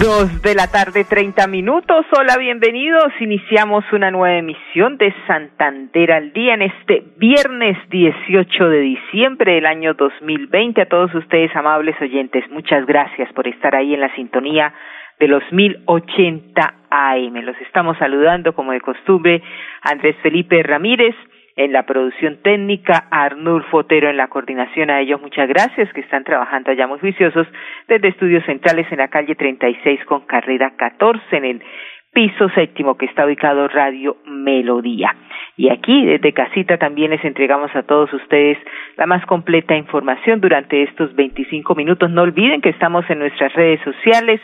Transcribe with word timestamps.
Dos 0.00 0.40
de 0.40 0.54
la 0.54 0.66
tarde, 0.68 1.04
treinta 1.04 1.46
minutos. 1.46 2.06
Hola, 2.18 2.38
bienvenidos. 2.38 3.12
Iniciamos 3.20 3.84
una 3.92 4.10
nueva 4.10 4.38
emisión 4.38 4.96
de 4.96 5.14
Santander 5.26 6.12
al 6.12 6.32
día 6.32 6.54
en 6.54 6.62
este 6.62 7.04
viernes 7.18 7.76
18 7.90 8.68
de 8.70 8.80
diciembre 8.80 9.56
del 9.56 9.66
año 9.66 9.92
2020. 9.92 10.80
A 10.80 10.88
todos 10.88 11.14
ustedes, 11.14 11.54
amables 11.54 12.00
oyentes, 12.00 12.50
muchas 12.50 12.86
gracias 12.86 13.30
por 13.34 13.46
estar 13.46 13.74
ahí 13.74 13.92
en 13.92 14.00
la 14.00 14.14
sintonía 14.14 14.72
de 15.18 15.28
los 15.28 15.42
1080 15.52 16.74
AM. 16.88 17.34
Los 17.42 17.60
estamos 17.60 17.98
saludando, 17.98 18.54
como 18.54 18.72
de 18.72 18.80
costumbre, 18.80 19.42
Andrés 19.82 20.16
Felipe 20.22 20.62
Ramírez 20.62 21.14
en 21.64 21.72
la 21.72 21.84
producción 21.84 22.38
técnica, 22.42 23.06
Arnulfo 23.10 23.78
Otero 23.78 24.08
en 24.08 24.16
la 24.16 24.28
coordinación. 24.28 24.88
A 24.88 25.00
ellos 25.00 25.20
muchas 25.20 25.46
gracias 25.46 25.92
que 25.92 26.00
están 26.00 26.24
trabajando 26.24 26.70
allá 26.70 26.86
muy 26.86 26.98
juiciosos 26.98 27.46
desde 27.86 28.08
estudios 28.08 28.44
centrales 28.46 28.86
en 28.90 28.96
la 28.96 29.08
calle 29.08 29.34
36 29.34 30.04
con 30.06 30.22
carrera 30.22 30.72
14 30.76 31.36
en 31.36 31.44
el 31.44 31.62
piso 32.14 32.48
séptimo 32.54 32.96
que 32.96 33.04
está 33.04 33.26
ubicado 33.26 33.68
Radio 33.68 34.16
Melodía. 34.26 35.14
Y 35.58 35.68
aquí 35.68 36.06
desde 36.06 36.32
casita 36.32 36.78
también 36.78 37.10
les 37.10 37.22
entregamos 37.26 37.70
a 37.76 37.82
todos 37.82 38.10
ustedes 38.14 38.56
la 38.96 39.04
más 39.04 39.24
completa 39.26 39.76
información 39.76 40.40
durante 40.40 40.82
estos 40.82 41.14
25 41.14 41.74
minutos. 41.74 42.10
No 42.10 42.22
olviden 42.22 42.62
que 42.62 42.70
estamos 42.70 43.04
en 43.10 43.18
nuestras 43.18 43.52
redes 43.52 43.80
sociales, 43.82 44.40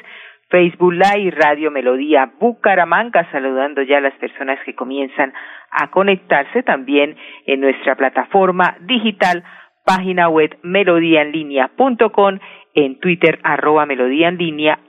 Facebook 0.49 0.93
Live, 0.93 1.33
Radio 1.33 1.71
Melodía 1.71 2.31
Bucaramanga, 2.39 3.29
saludando 3.33 3.83
ya 3.83 3.99
a 3.99 4.01
las 4.01 4.15
personas 4.15 4.59
que 4.65 4.75
comienzan 4.75 5.33
a 5.71 5.91
conectarse 5.91 6.63
también 6.63 7.17
en 7.47 7.61
nuestra 7.61 7.97
plataforma 7.97 8.77
digital, 8.81 9.43
página 9.85 10.29
web 10.29 10.57
melodíaenlínea.com, 10.63 12.39
en 12.75 13.01
Twitter 13.01 13.41
arroba 13.43 13.87
melodía 13.87 14.29
en 14.29 14.39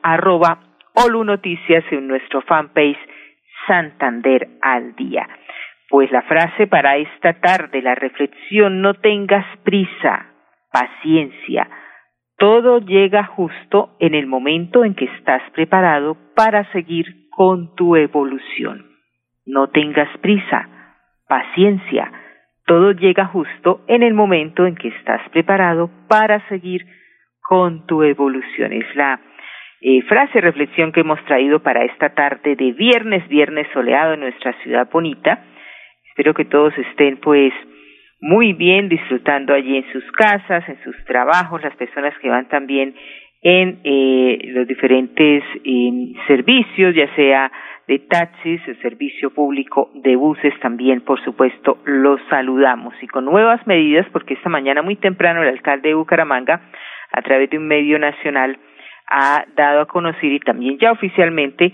arroba 0.03 0.59
Noticias 1.25 1.83
en 1.91 2.07
nuestro 2.07 2.41
fanpage 2.41 2.97
Santander 3.67 4.47
al 4.61 4.95
día. 4.95 5.27
Pues 5.89 6.11
la 6.11 6.21
frase 6.23 6.67
para 6.67 6.97
esta 6.97 7.33
tarde, 7.39 7.81
la 7.81 7.95
reflexión, 7.95 8.81
no 8.81 8.95
tengas 8.95 9.45
prisa, 9.63 10.27
paciencia, 10.71 11.69
todo 12.37 12.79
llega 12.79 13.23
justo 13.23 13.95
en 13.99 14.13
el 14.13 14.27
momento 14.27 14.85
en 14.85 14.93
que 14.93 15.05
estás 15.05 15.41
preparado 15.51 16.17
para 16.35 16.71
seguir 16.71 17.27
con 17.31 17.75
tu 17.75 17.95
evolución. 17.95 18.85
No 19.45 19.69
tengas 19.69 20.09
prisa, 20.19 20.69
paciencia. 21.27 22.11
Todo 22.65 22.91
llega 22.91 23.25
justo 23.25 23.81
en 23.87 24.03
el 24.03 24.13
momento 24.13 24.67
en 24.67 24.75
que 24.75 24.89
estás 24.89 25.27
preparado 25.29 25.89
para 26.07 26.47
seguir 26.47 26.85
con 27.41 27.87
tu 27.87 28.03
evolución. 28.03 28.73
Es 28.73 28.95
la 28.95 29.19
eh, 29.81 30.01
frase, 30.03 30.41
reflexión 30.41 30.91
que 30.91 30.99
hemos 30.99 31.23
traído 31.25 31.59
para 31.59 31.85
esta 31.85 32.09
tarde 32.09 32.55
de 32.55 32.71
viernes, 32.73 33.27
viernes 33.29 33.67
soleado 33.73 34.13
en 34.13 34.19
nuestra 34.19 34.53
ciudad 34.61 34.89
bonita. 34.91 35.43
Espero 36.09 36.33
que 36.33 36.45
todos 36.45 36.77
estén 36.77 37.17
pues 37.17 37.53
muy 38.19 38.53
bien 38.53 38.89
disfrutando 38.89 39.53
allí 39.53 39.77
en 39.77 39.91
sus 39.91 40.03
casas, 40.11 40.67
en 40.67 40.81
sus 40.83 40.95
trabajos, 41.05 41.61
las 41.61 41.75
personas 41.75 42.13
que 42.19 42.29
van 42.29 42.47
también 42.47 42.95
en 43.41 43.79
eh, 43.83 44.39
los 44.53 44.67
diferentes 44.67 45.43
eh, 45.63 46.13
servicios, 46.27 46.95
ya 46.95 47.13
sea 47.15 47.51
de 47.87 47.99
taxis, 47.99 48.59
el 48.67 48.81
servicio 48.81 49.29
público 49.33 49.91
de 49.95 50.15
buses 50.15 50.53
también, 50.59 51.01
por 51.01 51.23
supuesto, 51.23 51.77
los 51.85 52.19
saludamos. 52.29 52.93
Y 53.01 53.07
con 53.07 53.23
nuevas 53.25 53.65
medidas, 53.65 54.05
porque 54.11 54.33
esta 54.33 54.49
mañana 54.49 54.81
muy 54.81 54.97
temprano 54.97 55.41
el 55.41 55.49
alcalde 55.49 55.89
de 55.89 55.95
Bucaramanga, 55.95 56.61
a 57.13 57.21
través 57.21 57.49
de 57.49 57.57
un 57.57 57.67
medio 57.67 57.97
nacional, 57.97 58.57
ha 59.07 59.45
dado 59.55 59.81
a 59.81 59.85
conocer 59.85 60.33
y 60.33 60.39
también 60.39 60.77
ya 60.79 60.91
oficialmente 60.91 61.71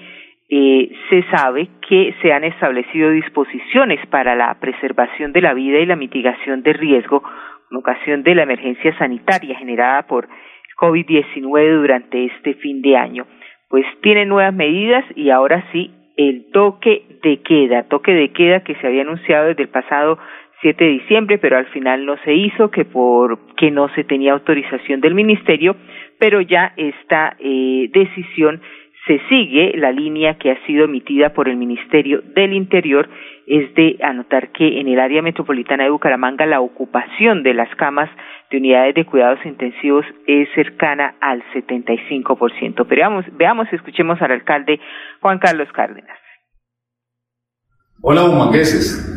eh, 0.56 0.92
se 1.10 1.24
sabe 1.36 1.68
que 1.90 2.14
se 2.22 2.32
han 2.32 2.44
establecido 2.44 3.10
disposiciones 3.10 4.06
para 4.06 4.36
la 4.36 4.54
preservación 4.60 5.34
de 5.34 5.42
la 5.42 5.56
vida 5.56 5.80
y 5.80 5.88
la 5.88 5.96
mitigación 5.96 6.62
de 6.62 6.74
riesgo 6.74 7.24
en 7.72 7.78
ocasión 7.78 8.22
de 8.22 8.36
la 8.36 8.44
emergencia 8.44 8.96
sanitaria 9.00 9.58
generada 9.58 10.04
por 10.04 10.28
COVID-19 10.78 11.82
durante 11.82 12.26
este 12.26 12.54
fin 12.54 12.84
de 12.84 12.96
año. 12.96 13.26
Pues 13.68 13.84
tiene 14.04 14.28
nuevas 14.28 14.54
medidas 14.54 15.04
y 15.16 15.32
ahora 15.32 15.66
sí 15.72 15.90
el 16.18 16.52
toque 16.52 17.02
de 17.24 17.42
queda, 17.42 17.88
toque 17.88 18.14
de 18.14 18.32
queda 18.32 18.64
que 18.64 18.76
se 18.76 18.86
había 18.86 19.02
anunciado 19.02 19.48
desde 19.48 19.64
el 19.64 19.70
pasado 19.70 20.20
7 20.62 20.84
de 20.84 20.92
diciembre, 20.92 21.40
pero 21.40 21.58
al 21.58 21.66
final 21.68 22.06
no 22.06 22.16
se 22.18 22.32
hizo, 22.36 22.70
que 22.70 22.86
por 22.86 23.56
que 23.56 23.72
no 23.72 23.90
se 23.96 24.04
tenía 24.04 24.34
autorización 24.34 25.02
del 25.02 25.16
ministerio, 25.16 25.76
pero 26.20 26.42
ya 26.42 26.74
esta 26.78 27.36
eh, 27.40 27.90
decisión 27.92 28.62
se 29.06 29.20
sigue 29.28 29.74
la 29.76 29.92
línea 29.92 30.38
que 30.38 30.52
ha 30.52 30.66
sido 30.66 30.86
emitida 30.86 31.34
por 31.34 31.50
el 31.50 31.58
Ministerio 31.58 32.22
del 32.36 32.54
Interior, 32.54 33.10
es 33.46 33.74
de 33.76 33.98
anotar 34.02 34.52
que 34.54 34.80
en 34.80 34.88
el 34.88 35.00
área 35.00 35.22
metropolitana 35.22 35.84
de 35.84 35.90
Bucaramanga 35.90 36.46
la 36.46 36.62
ocupación 36.62 37.44
de 37.44 37.54
las 37.54 37.74
camas 37.76 38.10
de 38.50 38.58
unidades 38.58 38.96
de 38.96 39.06
cuidados 39.06 39.40
intensivos 39.46 40.06
es 40.26 40.48
cercana 40.56 41.16
al 41.20 41.44
75%. 41.54 42.86
Pero 42.88 42.88
veamos, 42.88 43.26
veamos, 43.34 43.68
escuchemos 43.74 44.22
al 44.22 44.32
alcalde 44.32 44.80
Juan 45.20 45.40
Carlos 45.40 45.68
Cárdenas. 45.74 46.18
Hola, 48.02 48.24
bumangueses. 48.24 49.10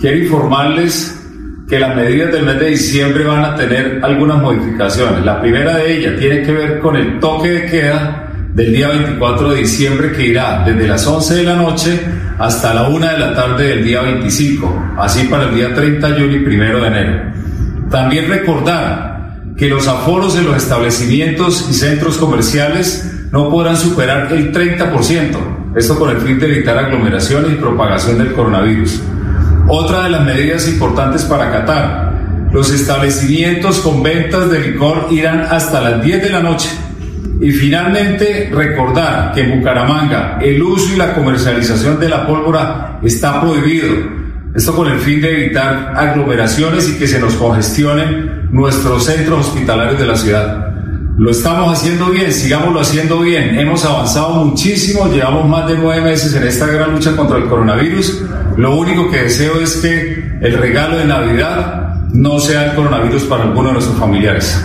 Quiero 0.00 0.18
informarles 0.18 1.20
que 1.68 1.78
las 1.78 1.94
medidas 1.94 2.32
del 2.32 2.44
mes 2.44 2.58
de 2.58 2.66
diciembre 2.70 3.24
van 3.24 3.44
a 3.44 3.54
tener 3.54 4.00
algunas 4.02 4.42
modificaciones. 4.42 5.24
La 5.24 5.40
primera 5.40 5.76
de 5.76 5.96
ellas 5.96 6.18
tiene 6.18 6.42
que 6.42 6.52
ver 6.52 6.80
con 6.80 6.96
el 6.96 7.20
toque 7.20 7.48
de 7.48 7.70
queda 7.70 8.23
del 8.54 8.72
día 8.72 8.88
24 8.88 9.50
de 9.50 9.58
diciembre 9.58 10.12
que 10.12 10.28
irá 10.28 10.62
desde 10.64 10.86
las 10.86 11.04
11 11.04 11.34
de 11.34 11.42
la 11.42 11.56
noche 11.56 12.00
hasta 12.38 12.72
la 12.72 12.88
1 12.88 13.04
de 13.04 13.18
la 13.18 13.34
tarde 13.34 13.68
del 13.68 13.84
día 13.84 14.00
25, 14.02 14.94
así 14.96 15.26
para 15.26 15.48
el 15.48 15.56
día 15.56 15.74
30 15.74 16.08
de 16.08 16.14
julio 16.14 16.40
y 16.40 16.56
1 16.56 16.80
de 16.80 16.86
enero. 16.86 17.32
También 17.90 18.28
recordar 18.28 19.42
que 19.56 19.68
los 19.68 19.88
aforos 19.88 20.36
en 20.36 20.46
los 20.46 20.56
establecimientos 20.56 21.66
y 21.68 21.74
centros 21.74 22.16
comerciales 22.16 23.26
no 23.32 23.50
podrán 23.50 23.76
superar 23.76 24.32
el 24.32 24.52
30%, 24.52 25.74
esto 25.74 25.98
con 25.98 26.10
el 26.10 26.18
fin 26.18 26.38
de 26.38 26.46
evitar 26.46 26.78
aglomeraciones 26.78 27.52
y 27.52 27.56
propagación 27.56 28.18
del 28.18 28.34
coronavirus. 28.34 29.02
Otra 29.66 30.04
de 30.04 30.10
las 30.10 30.24
medidas 30.24 30.68
importantes 30.68 31.24
para 31.24 31.50
Qatar, 31.50 32.12
los 32.52 32.70
establecimientos 32.70 33.80
con 33.80 34.00
ventas 34.04 34.48
de 34.48 34.60
licor 34.60 35.08
irán 35.10 35.40
hasta 35.50 35.80
las 35.80 36.04
10 36.04 36.22
de 36.22 36.30
la 36.30 36.40
noche 36.40 36.68
y 37.40 37.50
finalmente, 37.50 38.50
recordar 38.52 39.32
que 39.32 39.42
en 39.42 39.58
Bucaramanga 39.58 40.38
el 40.40 40.62
uso 40.62 40.94
y 40.94 40.96
la 40.96 41.14
comercialización 41.14 41.98
de 41.98 42.08
la 42.08 42.26
pólvora 42.26 43.00
está 43.02 43.40
prohibido. 43.40 43.88
Esto 44.54 44.74
con 44.74 44.88
el 44.88 45.00
fin 45.00 45.20
de 45.20 45.44
evitar 45.44 45.94
aglomeraciones 45.96 46.88
y 46.88 46.96
que 46.96 47.08
se 47.08 47.18
nos 47.18 47.34
congestionen 47.34 48.48
nuestros 48.52 49.04
centros 49.04 49.48
hospitalarios 49.48 49.98
de 49.98 50.06
la 50.06 50.16
ciudad. 50.16 50.68
Lo 51.16 51.30
estamos 51.30 51.76
haciendo 51.76 52.06
bien, 52.06 52.32
sigámoslo 52.32 52.80
haciendo 52.80 53.20
bien. 53.20 53.58
Hemos 53.58 53.84
avanzado 53.84 54.44
muchísimo, 54.44 55.08
llevamos 55.12 55.48
más 55.48 55.68
de 55.68 55.76
nueve 55.76 56.02
meses 56.02 56.34
en 56.34 56.44
esta 56.44 56.66
gran 56.66 56.92
lucha 56.92 57.16
contra 57.16 57.38
el 57.38 57.44
coronavirus. 57.44 58.22
Lo 58.56 58.76
único 58.76 59.10
que 59.10 59.22
deseo 59.22 59.60
es 59.60 59.76
que 59.76 60.38
el 60.40 60.58
regalo 60.58 60.98
de 60.98 61.04
Navidad 61.04 61.94
no 62.12 62.38
sea 62.38 62.66
el 62.66 62.74
coronavirus 62.76 63.24
para 63.24 63.44
alguno 63.44 63.68
de 63.68 63.72
nuestros 63.74 63.98
familiares. 63.98 64.64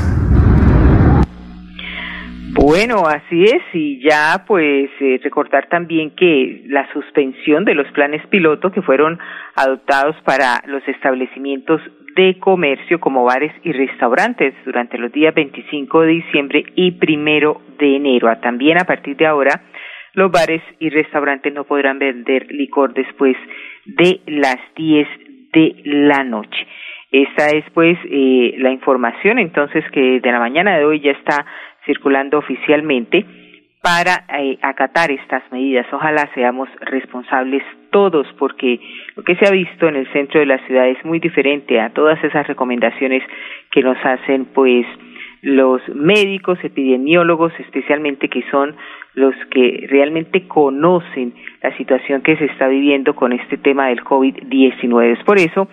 Bueno, 2.79 3.03
así 3.05 3.43
es, 3.43 3.61
y 3.73 3.99
ya 3.99 4.45
pues 4.47 4.89
eh, 5.01 5.19
recordar 5.21 5.67
también 5.67 6.11
que 6.11 6.63
la 6.67 6.89
suspensión 6.93 7.65
de 7.65 7.75
los 7.75 7.91
planes 7.91 8.25
piloto 8.27 8.71
que 8.71 8.81
fueron 8.81 9.19
adoptados 9.57 10.15
para 10.23 10.61
los 10.65 10.87
establecimientos 10.87 11.81
de 12.15 12.39
comercio 12.39 13.01
como 13.01 13.25
bares 13.25 13.51
y 13.65 13.73
restaurantes 13.73 14.53
durante 14.63 14.97
los 14.97 15.11
días 15.11 15.35
25 15.35 16.03
de 16.03 16.07
diciembre 16.07 16.63
y 16.75 16.91
primero 16.91 17.61
de 17.79 17.97
enero. 17.97 18.33
También 18.37 18.77
a 18.79 18.85
partir 18.85 19.17
de 19.17 19.25
ahora 19.25 19.61
los 20.13 20.31
bares 20.31 20.61
y 20.79 20.89
restaurantes 20.89 21.53
no 21.53 21.65
podrán 21.65 21.99
vender 21.99 22.49
licor 22.49 22.93
después 22.93 23.35
de 23.87 24.21
las 24.25 24.55
10 24.77 25.05
de 25.51 25.81
la 25.83 26.23
noche. 26.23 26.65
Esta 27.11 27.49
es 27.49 27.65
pues 27.73 27.97
eh, 28.05 28.53
la 28.59 28.71
información 28.71 29.37
entonces 29.37 29.83
que 29.91 30.21
de 30.21 30.31
la 30.31 30.39
mañana 30.39 30.77
de 30.77 30.85
hoy 30.85 31.01
ya 31.01 31.11
está 31.11 31.45
circulando 31.89 32.37
oficialmente 32.37 33.25
para 33.81 34.25
eh, 34.37 34.59
acatar 34.61 35.09
estas 35.09 35.41
medidas. 35.51 35.87
Ojalá 35.91 36.29
seamos 36.35 36.69
responsables 36.81 37.63
todos, 37.89 38.27
porque 38.37 38.79
lo 39.15 39.23
que 39.23 39.35
se 39.37 39.47
ha 39.47 39.51
visto 39.51 39.87
en 39.87 39.95
el 39.95 40.11
centro 40.13 40.39
de 40.39 40.45
la 40.45 40.59
ciudad 40.67 40.87
es 40.87 41.03
muy 41.03 41.19
diferente 41.19 41.79
a 41.79 41.89
todas 41.89 42.23
esas 42.23 42.45
recomendaciones 42.45 43.23
que 43.71 43.81
nos 43.81 43.97
hacen, 44.05 44.45
pues, 44.53 44.85
los 45.41 45.81
médicos, 45.95 46.59
epidemiólogos, 46.61 47.53
especialmente 47.59 48.27
que 48.27 48.43
son 48.51 48.75
los 49.15 49.33
que 49.49 49.87
realmente 49.89 50.47
conocen 50.47 51.33
la 51.63 51.75
situación 51.77 52.21
que 52.21 52.35
se 52.35 52.45
está 52.45 52.67
viviendo 52.67 53.15
con 53.15 53.31
este 53.31 53.57
tema 53.57 53.87
del 53.87 54.03
COVID-19. 54.03 55.17
Es 55.17 55.23
por 55.23 55.39
eso 55.39 55.67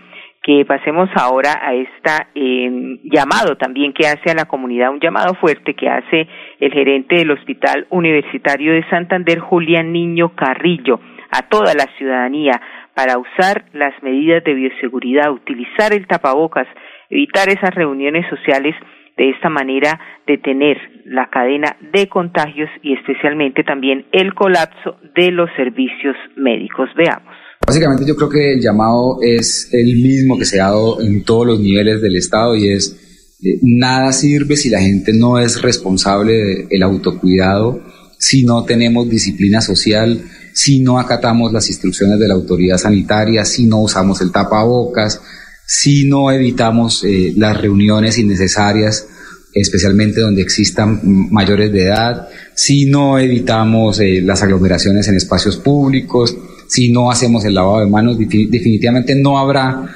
que 0.47 0.65
pasemos 0.65 1.11
ahora 1.17 1.59
a 1.61 1.75
esta 1.75 2.29
eh, 2.37 3.01
llamado 3.03 3.57
también 3.57 3.93
que 3.93 4.07
hace 4.07 4.31
a 4.31 4.35
la 4.35 4.45
comunidad, 4.45 4.93
un 4.93 5.01
llamado 5.01 5.35
fuerte 5.35 5.75
que 5.75 5.89
hace 5.89 6.29
el 6.61 6.73
gerente 6.73 7.17
del 7.17 7.33
Hospital 7.33 7.89
Universitario 7.91 8.73
de 8.73 8.89
Santander, 8.89 9.41
Julián 9.41 9.93
Niño 9.93 10.37
Carrillo, 10.37 11.01
a 11.33 11.49
toda 11.49 11.75
la 11.75 11.87
ciudadanía 11.99 12.61
para 12.95 13.19
usar 13.19 13.65
las 13.73 14.01
medidas 14.05 14.45
de 14.45 14.55
bioseguridad, 14.55 15.33
utilizar 15.33 15.93
el 15.93 16.07
tapabocas, 16.07 16.69
evitar 17.11 17.49
esas 17.49 17.75
reuniones 17.75 18.25
sociales, 18.31 18.77
de 19.17 19.31
esta 19.31 19.49
manera 19.49 19.99
detener 20.29 20.79
la 21.07 21.27
cadena 21.27 21.75
de 21.81 22.07
contagios 22.07 22.71
y 22.83 22.93
especialmente 22.93 23.65
también 23.65 24.07
el 24.13 24.33
colapso 24.35 25.01
de 25.17 25.33
los 25.33 25.51
servicios 25.57 26.17
médicos. 26.37 26.89
Veamos. 26.95 27.46
Básicamente 27.67 28.05
yo 28.07 28.15
creo 28.15 28.29
que 28.29 28.53
el 28.53 28.61
llamado 28.61 29.19
es 29.23 29.69
el 29.73 29.97
mismo 29.97 30.39
que 30.39 30.45
se 30.45 30.61
ha 30.61 30.67
dado 30.67 31.01
en 31.01 31.25
todos 31.25 31.47
los 31.47 31.61
niveles 31.61 32.01
del 32.01 32.17
Estado 32.17 32.55
y 32.55 32.69
es 32.69 32.95
eh, 33.43 33.59
nada 33.63 34.13
sirve 34.13 34.57
si 34.57 34.71
la 34.71 34.81
gente 34.81 35.13
no 35.13 35.41
es 35.41 35.61
responsable 35.61 36.67
del 36.71 36.83
autocuidado, 36.85 37.83
si 38.19 38.45
no 38.45 38.65
tenemos 38.65 39.11
disciplina 39.11 39.61
social, 39.61 40.23
si 40.55 40.79
no 40.81 40.99
acatamos 41.01 41.53
las 41.53 41.69
instrucciones 41.69 42.21
de 42.21 42.29
la 42.29 42.35
autoridad 42.35 42.79
sanitaria, 42.79 43.45
si 43.45 43.67
no 43.67 43.81
usamos 43.81 44.21
el 44.21 44.31
tapabocas, 44.31 45.21
si 45.67 46.09
no 46.09 46.31
evitamos 46.31 47.03
eh, 47.05 47.35
las 47.37 47.61
reuniones 47.61 48.17
innecesarias, 48.17 49.09
especialmente 49.53 50.21
donde 50.21 50.43
existan 50.43 51.01
mayores 51.33 51.73
de 51.73 51.87
edad, 51.87 52.29
si 52.55 52.87
no 52.87 53.19
evitamos 53.19 53.99
eh, 53.99 54.23
las 54.23 54.43
aglomeraciones 54.43 55.09
en 55.09 55.17
espacios 55.17 55.57
públicos, 55.57 56.37
si 56.69 56.91
no 56.91 57.11
hacemos 57.11 57.45
el 57.45 57.55
lavado 57.55 57.81
de 57.81 57.87
manos, 57.87 58.19
definitivamente 58.19 59.15
no 59.15 59.39
habrá 59.39 59.87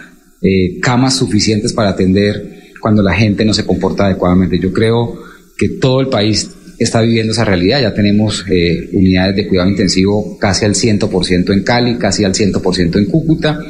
eh, 0.43 0.79
camas 0.81 1.17
suficientes 1.17 1.73
para 1.73 1.91
atender 1.91 2.73
cuando 2.81 3.03
la 3.03 3.15
gente 3.15 3.45
no 3.45 3.53
se 3.53 3.65
comporta 3.65 4.07
adecuadamente. 4.07 4.59
Yo 4.59 4.73
creo 4.73 5.23
que 5.57 5.69
todo 5.81 6.01
el 6.01 6.09
país 6.09 6.51
está 6.79 7.03
viviendo 7.03 7.33
esa 7.33 7.45
realidad. 7.45 7.81
Ya 7.81 7.95
tenemos 7.95 8.45
eh, 8.51 8.89
unidades 8.93 9.37
de 9.37 9.47
cuidado 9.47 9.69
intensivo 9.69 10.39
casi 10.39 10.65
al 10.65 10.75
100% 10.75 11.53
en 11.53 11.63
Cali, 11.63 11.97
casi 11.97 12.25
al 12.25 12.33
100% 12.33 12.97
en 12.97 13.05
Cúcuta. 13.07 13.61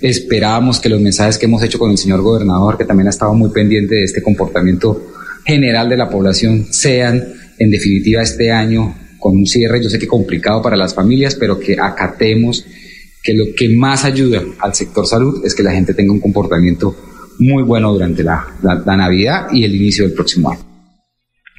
Esperábamos 0.00 0.78
que 0.78 0.88
los 0.88 1.00
mensajes 1.00 1.38
que 1.38 1.46
hemos 1.46 1.62
hecho 1.62 1.78
con 1.78 1.90
el 1.90 1.98
señor 1.98 2.20
gobernador, 2.20 2.76
que 2.76 2.84
también 2.84 3.06
ha 3.06 3.10
estado 3.10 3.34
muy 3.34 3.50
pendiente 3.50 3.94
de 3.94 4.04
este 4.04 4.20
comportamiento 4.20 5.12
general 5.44 5.88
de 5.88 5.96
la 5.96 6.10
población, 6.10 6.66
sean 6.70 7.24
en 7.58 7.70
definitiva 7.70 8.20
este 8.20 8.50
año 8.50 8.94
con 9.22 9.36
un 9.36 9.46
cierre, 9.46 9.80
yo 9.80 9.88
sé 9.88 9.98
que 9.98 10.08
complicado 10.08 10.60
para 10.60 10.76
las 10.76 10.94
familias, 10.94 11.36
pero 11.38 11.58
que 11.58 11.76
acatemos 11.80 12.66
que 13.22 13.34
lo 13.34 13.44
que 13.56 13.68
más 13.76 14.04
ayuda 14.04 14.42
al 14.60 14.74
sector 14.74 15.06
salud 15.06 15.44
es 15.44 15.54
que 15.54 15.62
la 15.62 15.70
gente 15.70 15.94
tenga 15.94 16.12
un 16.12 16.20
comportamiento 16.20 16.94
muy 17.38 17.62
bueno 17.62 17.92
durante 17.92 18.24
la, 18.24 18.44
la, 18.62 18.96
Navidad 18.96 19.46
y 19.52 19.64
el 19.64 19.74
inicio 19.74 20.06
del 20.06 20.14
próximo 20.14 20.50
año. 20.50 20.60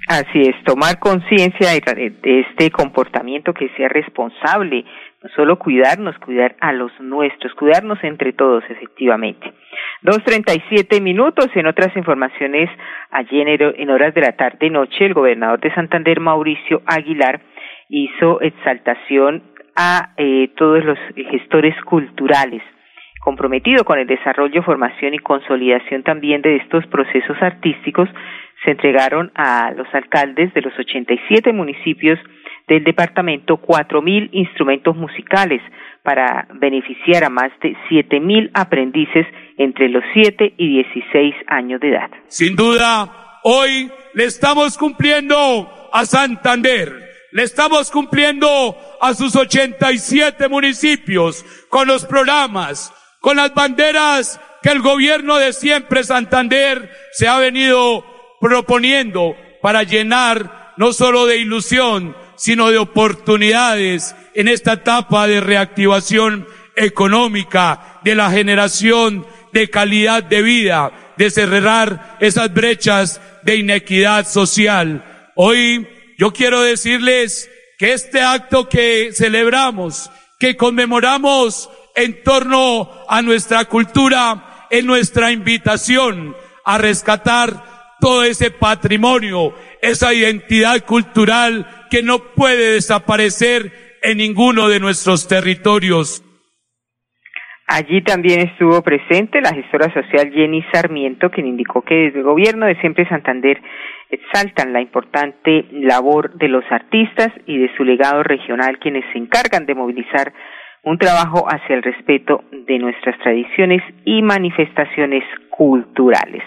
Así 0.07 0.41
es, 0.41 0.55
tomar 0.65 0.99
conciencia 0.99 1.69
de, 1.71 2.41
este 2.41 2.69
comportamiento 2.71 3.53
que 3.53 3.69
sea 3.77 3.87
responsable, 3.87 4.83
no 5.23 5.29
solo 5.33 5.57
cuidarnos, 5.57 6.17
cuidar 6.19 6.57
a 6.59 6.73
los 6.73 6.91
nuestros, 6.99 7.53
cuidarnos 7.53 7.97
entre 8.03 8.33
todos, 8.33 8.63
efectivamente. 8.69 9.53
Dos 10.01 10.21
treinta 10.25 10.53
y 10.53 10.61
siete 10.67 10.99
minutos. 10.99 11.47
En 11.55 11.67
otras 11.67 11.95
informaciones, 11.95 12.69
ayer 13.11 13.47
en 13.77 13.89
horas 13.89 14.13
de 14.13 14.21
la 14.21 14.33
tarde 14.33 14.69
noche, 14.69 15.05
el 15.05 15.13
gobernador 15.13 15.61
de 15.61 15.73
Santander, 15.73 16.19
Mauricio 16.19 16.81
Aguilar, 16.85 17.41
hizo 17.89 18.41
exaltación 18.41 19.43
a 19.75 20.13
eh, 20.17 20.49
todos 20.55 20.83
los 20.83 20.97
gestores 21.31 21.75
culturales 21.83 22.61
comprometido 23.23 23.85
con 23.85 23.99
el 23.99 24.07
desarrollo, 24.07 24.63
formación 24.63 25.13
y 25.13 25.19
consolidación 25.19 26.03
también 26.03 26.41
de 26.41 26.57
estos 26.57 26.85
procesos 26.87 27.37
artísticos, 27.41 28.09
se 28.65 28.71
entregaron 28.71 29.31
a 29.35 29.71
los 29.71 29.87
alcaldes 29.93 30.53
de 30.53 30.61
los 30.61 30.77
87 30.77 31.53
municipios 31.53 32.19
del 32.67 32.83
departamento 32.83 33.57
cuatro 33.57 34.01
mil 34.01 34.29
instrumentos 34.31 34.95
musicales 34.95 35.61
para 36.01 36.47
beneficiar 36.53 37.23
a 37.23 37.29
más 37.29 37.51
de 37.61 37.75
siete 37.89 38.19
mil 38.19 38.51
aprendices 38.53 39.25
entre 39.57 39.89
los 39.89 40.03
7 40.13 40.53
y 40.57 40.83
16 40.83 41.35
años 41.47 41.79
de 41.79 41.89
edad. 41.89 42.09
Sin 42.27 42.55
duda, 42.55 43.39
hoy 43.43 43.89
le 44.13 44.25
estamos 44.25 44.77
cumpliendo 44.77 45.35
a 45.91 46.05
Santander 46.05 47.12
le 47.33 47.41
estamos 47.41 47.89
cumpliendo 47.89 48.77
a 49.01 49.15
sus 49.15 49.35
87 49.35 50.47
municipios 50.47 51.43
con 51.67 51.87
los 51.87 52.05
programas, 52.05 52.93
con 53.19 53.37
las 53.37 53.51
banderas 53.55 54.39
que 54.61 54.69
el 54.69 54.81
gobierno 54.81 55.37
de 55.37 55.51
siempre 55.51 56.03
Santander 56.03 56.91
se 57.11 57.27
ha 57.27 57.39
venido 57.39 58.05
proponiendo 58.39 59.35
para 59.63 59.81
llenar 59.81 60.73
no 60.77 60.93
solo 60.93 61.25
de 61.25 61.37
ilusión, 61.37 62.15
sino 62.35 62.69
de 62.69 62.77
oportunidades 62.77 64.15
en 64.35 64.47
esta 64.47 64.73
etapa 64.73 65.25
de 65.25 65.41
reactivación 65.41 66.47
económica, 66.75 67.99
de 68.03 68.13
la 68.13 68.29
generación 68.29 69.25
de 69.51 69.71
calidad 69.71 70.21
de 70.21 70.43
vida, 70.43 70.91
de 71.17 71.31
cerrar 71.31 72.17
esas 72.19 72.53
brechas 72.53 73.21
de 73.41 73.55
inequidad 73.55 74.27
social. 74.27 75.31
Hoy 75.35 75.87
yo 76.23 76.31
quiero 76.31 76.61
decirles 76.61 77.51
que 77.77 77.91
este 77.91 78.21
acto 78.21 78.69
que 78.69 79.11
celebramos, 79.11 80.09
que 80.39 80.55
conmemoramos 80.55 81.69
en 81.97 82.23
torno 82.23 82.89
a 83.09 83.21
nuestra 83.21 83.65
cultura, 83.65 84.67
es 84.69 84.85
nuestra 84.85 85.33
invitación 85.33 86.33
a 86.63 86.77
rescatar 86.77 87.49
todo 87.99 88.23
ese 88.23 88.51
patrimonio, 88.51 89.53
esa 89.81 90.13
identidad 90.13 90.85
cultural 90.85 91.87
que 91.91 92.01
no 92.03 92.19
puede 92.19 92.75
desaparecer 92.75 93.97
en 94.01 94.19
ninguno 94.19 94.69
de 94.69 94.79
nuestros 94.79 95.27
territorios. 95.27 96.23
Allí 97.67 98.01
también 98.01 98.39
estuvo 98.47 98.81
presente 98.81 99.41
la 99.41 99.53
gestora 99.53 99.93
social 99.93 100.31
Jenny 100.31 100.63
Sarmiento, 100.71 101.29
quien 101.31 101.47
indicó 101.47 101.81
que 101.81 101.95
desde 101.95 102.19
el 102.19 102.23
gobierno 102.23 102.65
de 102.65 102.79
Siempre 102.79 103.05
Santander 103.09 103.61
exaltan 104.13 104.73
la 104.73 104.81
importante 104.81 105.65
labor 105.71 106.33
de 106.33 106.47
los 106.47 106.63
artistas 106.69 107.29
y 107.45 107.57
de 107.57 107.75
su 107.75 107.83
legado 107.83 108.23
regional, 108.23 108.79
quienes 108.79 109.03
se 109.11 109.17
encargan 109.17 109.65
de 109.65 109.75
movilizar 109.75 110.33
un 110.83 110.97
trabajo 110.97 111.45
hacia 111.47 111.75
el 111.75 111.83
respeto 111.83 112.43
de 112.51 112.77
nuestras 112.77 113.17
tradiciones 113.19 113.81
y 114.05 114.21
manifestaciones 114.21 115.23
culturales. 115.49 116.43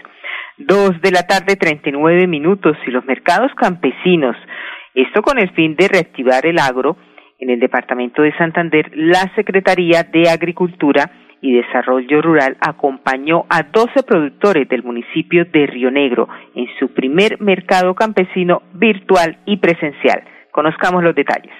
Dos 0.59 1.01
de 1.01 1.11
la 1.11 1.27
tarde, 1.27 1.57
treinta 1.57 1.89
y 1.89 1.93
nueve 1.93 2.27
minutos, 2.27 2.77
y 2.87 2.91
los 2.91 3.05
mercados 3.05 3.53
campesinos, 3.55 4.37
esto 4.95 5.23
con 5.23 5.39
el 5.39 5.51
fin 5.51 5.77
de 5.77 5.89
reactivar 5.89 6.47
el 6.47 6.59
agro, 6.59 6.97
en 7.39 7.51
el 7.51 7.61
departamento 7.61 8.23
de 8.23 8.37
Santander, 8.37 8.91
la 8.95 9.31
Secretaría 9.35 10.03
de 10.05 10.31
Agricultura 10.31 11.11
y 11.40 11.55
Desarrollo 11.55 12.23
Rural 12.23 12.57
acompañó 12.61 13.45
a 13.49 13.62
12 13.62 14.02
productores 14.02 14.69
del 14.69 14.83
municipio 14.83 15.45
de 15.45 15.66
Río 15.66 15.90
Negro 15.90 16.28
en 16.55 16.66
su 16.78 16.93
primer 16.93 17.40
mercado 17.40 17.95
campesino 17.95 18.62
virtual 18.75 19.38
y 19.47 19.59
presencial. 19.59 20.23
Conozcamos 20.52 21.02
los 21.02 21.14
detalles. 21.14 21.52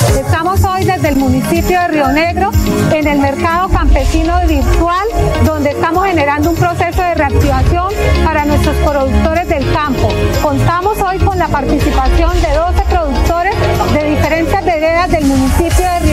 Estamos 0.00 0.64
hoy 0.64 0.84
desde 0.84 1.10
el 1.10 1.16
municipio 1.16 1.78
de 1.78 1.88
Río 1.88 2.08
Negro 2.08 2.50
en 2.90 3.06
el 3.06 3.18
mercado 3.18 3.68
campesino 3.68 4.34
virtual 4.48 5.06
donde 5.44 5.70
estamos 5.70 6.06
generando 6.06 6.50
un 6.50 6.56
proceso 6.56 7.02
de 7.02 7.14
reactivación 7.14 7.92
para 8.24 8.46
nuestros 8.46 8.76
productores 8.76 9.48
del 9.48 9.70
campo. 9.72 10.08
Contamos 10.42 11.00
hoy 11.02 11.18
con 11.18 11.38
la 11.38 11.48
participación 11.48 12.32
de 12.40 12.48
12 12.54 12.84
productores 12.88 13.54
de 13.92 14.10
diferentes 14.10 14.64
veredas 14.64 15.10
del 15.10 15.24
municipio 15.24 15.84
de 15.84 16.00
Río 16.00 16.09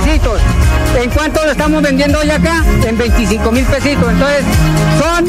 pesitos. 0.00 0.47
¿En 1.00 1.10
cuánto 1.10 1.44
lo 1.44 1.52
estamos 1.52 1.80
vendiendo 1.80 2.18
hoy 2.18 2.28
acá? 2.28 2.64
En 2.84 2.98
25 2.98 3.52
mil 3.52 3.64
pesitos. 3.66 4.10
Entonces, 4.10 4.44
son 4.98 5.24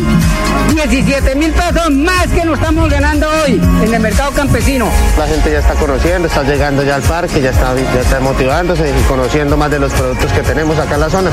17 0.74 1.36
mil 1.36 1.52
pesos 1.52 1.92
más 1.92 2.28
que 2.28 2.44
nos 2.44 2.58
estamos 2.58 2.90
ganando 2.90 3.28
hoy 3.44 3.62
en 3.84 3.94
el 3.94 4.00
mercado 4.00 4.32
campesino. 4.32 4.90
La 5.16 5.28
gente 5.28 5.52
ya 5.52 5.60
está 5.60 5.76
conociendo, 5.76 6.28
está 6.28 6.42
llegando 6.42 6.82
ya 6.84 6.96
al 6.96 7.04
parque, 7.04 7.40
ya 7.40 7.52
está, 7.52 7.76
ya 7.76 8.02
está 8.02 8.20
motivándose 8.20 8.90
y 8.90 9.04
conociendo 9.04 9.58
más 9.58 9.70
de 9.70 9.80
los 9.80 9.94
productos 9.94 10.32
que 10.34 10.42
tenemos 10.42 10.80
acá 10.80 10.96
en 10.96 11.02
la 11.02 11.10
zona 11.10 11.30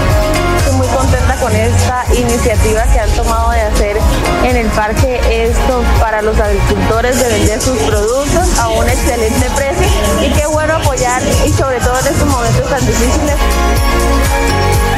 muy 0.72 0.86
contenta 0.88 1.34
con 1.36 1.54
esta 1.54 2.04
iniciativa 2.14 2.82
que 2.92 3.00
han 3.00 3.10
tomado 3.10 3.50
de 3.50 3.60
hacer 3.62 3.96
en 4.44 4.56
el 4.56 4.66
parque 4.68 5.20
esto 5.48 5.82
para 6.00 6.22
los 6.22 6.38
agricultores 6.38 7.18
de 7.18 7.28
vender 7.28 7.60
sus 7.60 7.78
productos 7.78 8.58
a 8.58 8.68
un 8.68 8.88
excelente 8.88 9.48
precio 9.54 9.86
y 10.22 10.30
qué 10.32 10.46
bueno 10.46 10.74
apoyar 10.74 11.22
y 11.46 11.52
sobre 11.52 11.78
todo 11.80 11.98
en 12.00 12.06
estos 12.06 12.28
momentos 12.28 12.68
tan 12.68 12.84
difíciles. 12.86 13.36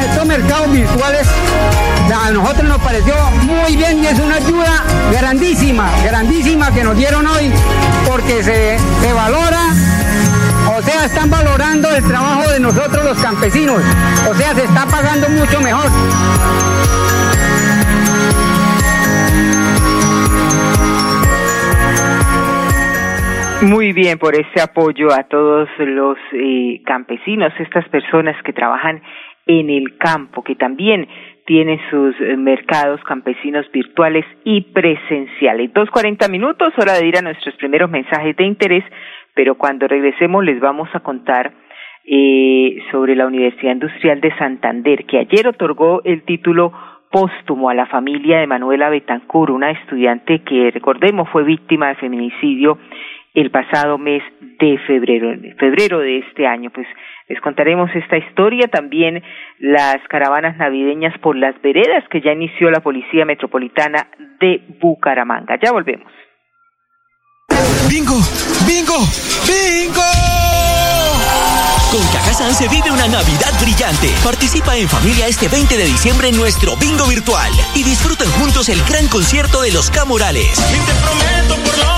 Estos 0.01 0.25
mercados 0.25 0.71
virtuales 0.71 1.27
a 2.13 2.31
nosotros 2.31 2.67
nos 2.67 2.81
pareció 2.81 3.13
muy 3.43 3.75
bien 3.75 4.03
y 4.03 4.07
es 4.07 4.19
una 4.19 4.35
ayuda 4.35 4.83
grandísima, 5.11 5.89
grandísima 6.03 6.71
que 6.71 6.83
nos 6.83 6.97
dieron 6.97 7.25
hoy 7.27 7.51
porque 8.07 8.43
se, 8.43 8.77
se 9.01 9.13
valora 9.13 9.73
o 10.79 10.81
sea, 10.81 11.05
están 11.05 11.29
valorando 11.29 11.89
el 11.89 12.03
trabajo 12.05 12.49
de 12.51 12.59
nosotros 12.59 13.03
los 13.03 13.17
campesinos. 13.17 13.81
O 14.29 14.35
sea, 14.35 14.53
se 14.53 14.63
está 14.63 14.85
pagando 14.85 15.27
mucho 15.29 15.59
mejor. 15.59 15.89
Muy 23.61 23.91
bien 23.91 24.17
por 24.17 24.35
ese 24.35 24.61
apoyo 24.61 25.11
a 25.11 25.23
todos 25.23 25.67
los 25.79 26.17
eh, 26.31 26.81
campesinos, 26.85 27.51
estas 27.59 27.87
personas 27.89 28.41
que 28.43 28.53
trabajan 28.53 29.01
en 29.45 29.69
el 29.69 29.97
campo, 29.97 30.43
que 30.43 30.55
también 30.55 31.05
tienen 31.45 31.77
sus 31.89 32.15
eh, 32.21 32.37
mercados 32.37 33.03
campesinos 33.03 33.69
virtuales 33.73 34.25
y 34.45 34.61
presenciales. 34.61 35.73
Dos 35.73 35.89
cuarenta 35.89 36.29
minutos, 36.29 36.73
hora 36.77 36.93
de 36.93 37.05
ir 37.05 37.17
a 37.17 37.21
nuestros 37.21 37.53
primeros 37.55 37.89
mensajes 37.91 38.33
de 38.37 38.45
interés, 38.45 38.85
pero 39.35 39.55
cuando 39.55 39.89
regresemos 39.89 40.41
les 40.45 40.61
vamos 40.61 40.87
a 40.93 41.01
contar 41.01 41.51
eh, 42.05 42.77
sobre 42.91 43.13
la 43.13 43.27
Universidad 43.27 43.73
Industrial 43.73 44.21
de 44.21 44.37
Santander, 44.37 45.05
que 45.05 45.17
ayer 45.17 45.45
otorgó 45.49 46.01
el 46.05 46.23
título 46.23 46.71
póstumo 47.11 47.69
a 47.69 47.73
la 47.73 47.87
familia 47.87 48.39
de 48.39 48.47
Manuela 48.47 48.89
Betancur, 48.89 49.51
una 49.51 49.71
estudiante 49.71 50.43
que, 50.43 50.71
recordemos, 50.71 51.27
fue 51.29 51.43
víctima 51.43 51.89
de 51.89 51.95
feminicidio 51.95 52.77
el 53.33 53.51
pasado 53.51 53.97
mes 53.97 54.23
de 54.59 54.77
febrero, 54.87 55.31
en 55.31 55.55
febrero 55.57 55.99
de 55.99 56.19
este 56.19 56.47
año. 56.47 56.69
Pues 56.71 56.87
les 57.27 57.39
contaremos 57.41 57.89
esta 57.95 58.17
historia, 58.17 58.67
también 58.67 59.23
las 59.59 59.97
caravanas 60.09 60.57
navideñas 60.57 61.17
por 61.19 61.35
las 61.35 61.59
veredas 61.61 62.03
que 62.09 62.21
ya 62.21 62.33
inició 62.33 62.71
la 62.71 62.81
Policía 62.81 63.25
Metropolitana 63.25 64.07
de 64.39 64.61
Bucaramanga. 64.79 65.57
Ya 65.61 65.71
volvemos. 65.71 66.11
¡Bingo! 67.89 68.17
¡Bingo! 68.67 68.97
¡Bingo! 69.47 70.01
Con 71.91 72.01
Cajazán 72.13 72.53
se 72.53 72.67
vive 72.67 72.91
una 72.91 73.07
Navidad 73.07 73.51
brillante. 73.59 74.09
Participa 74.23 74.77
en 74.77 74.87
familia 74.87 75.27
este 75.27 75.47
20 75.47 75.75
de 75.75 75.85
diciembre 75.85 76.29
en 76.29 76.37
nuestro 76.37 76.75
bingo 76.77 77.07
virtual 77.07 77.51
y 77.73 77.83
disfruten 77.83 78.29
juntos 78.33 78.69
el 78.69 78.79
gran 78.83 79.07
concierto 79.07 79.61
de 79.61 79.71
los 79.71 79.89
Camorales. 79.89 80.53
te 80.53 80.93
prometo 81.01 81.55
por 81.65 81.88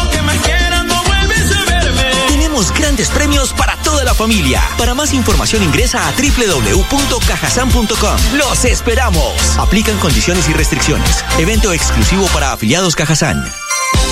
Grandes 2.69 3.09
premios 3.09 3.53
para 3.53 3.75
toda 3.77 4.03
la 4.03 4.13
familia. 4.13 4.61
Para 4.77 4.93
más 4.93 5.13
información 5.13 5.63
ingresa 5.63 6.07
a 6.07 6.11
www.cajasan.com. 6.11 8.17
¡Los 8.35 8.65
esperamos! 8.65 9.57
Aplican 9.57 9.97
condiciones 9.97 10.47
y 10.49 10.53
restricciones. 10.53 11.25
Evento 11.39 11.73
exclusivo 11.73 12.27
para 12.27 12.51
afiliados 12.51 12.95
Cajazán. 12.95 13.43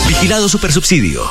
Vigilado 0.08 0.50
Supersubsidio. 0.50 1.29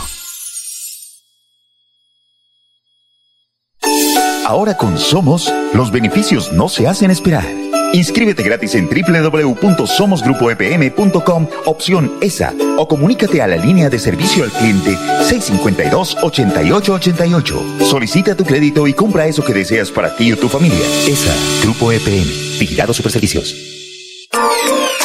Ahora 4.47 4.77
con 4.77 4.99
Somos, 4.99 5.53
los 5.75 5.91
beneficios 5.91 6.53
no 6.53 6.69
se 6.69 6.87
hacen 6.89 7.11
esperar. 7.11 7.45
Inscríbete 7.93 8.43
gratis 8.43 8.75
en 8.75 8.89
www.somosgrupoepm.com, 8.89 11.47
opción 11.65 12.13
ESA, 12.21 12.53
o 12.77 12.87
comunícate 12.87 13.41
a 13.41 13.47
la 13.47 13.57
línea 13.57 13.89
de 13.89 13.99
servicio 13.99 14.45
al 14.45 14.51
cliente 14.51 14.95
652-8888. 14.97 17.81
Solicita 17.81 18.35
tu 18.35 18.45
crédito 18.45 18.87
y 18.87 18.93
compra 18.93 19.27
eso 19.27 19.43
que 19.43 19.55
deseas 19.55 19.91
para 19.91 20.15
ti 20.15 20.31
o 20.33 20.37
tu 20.37 20.49
familia. 20.49 20.85
ESA, 21.07 21.33
Grupo 21.63 21.91
EPM, 21.91 22.27
Vigilado 22.59 22.93
Superservicios. 22.93 23.55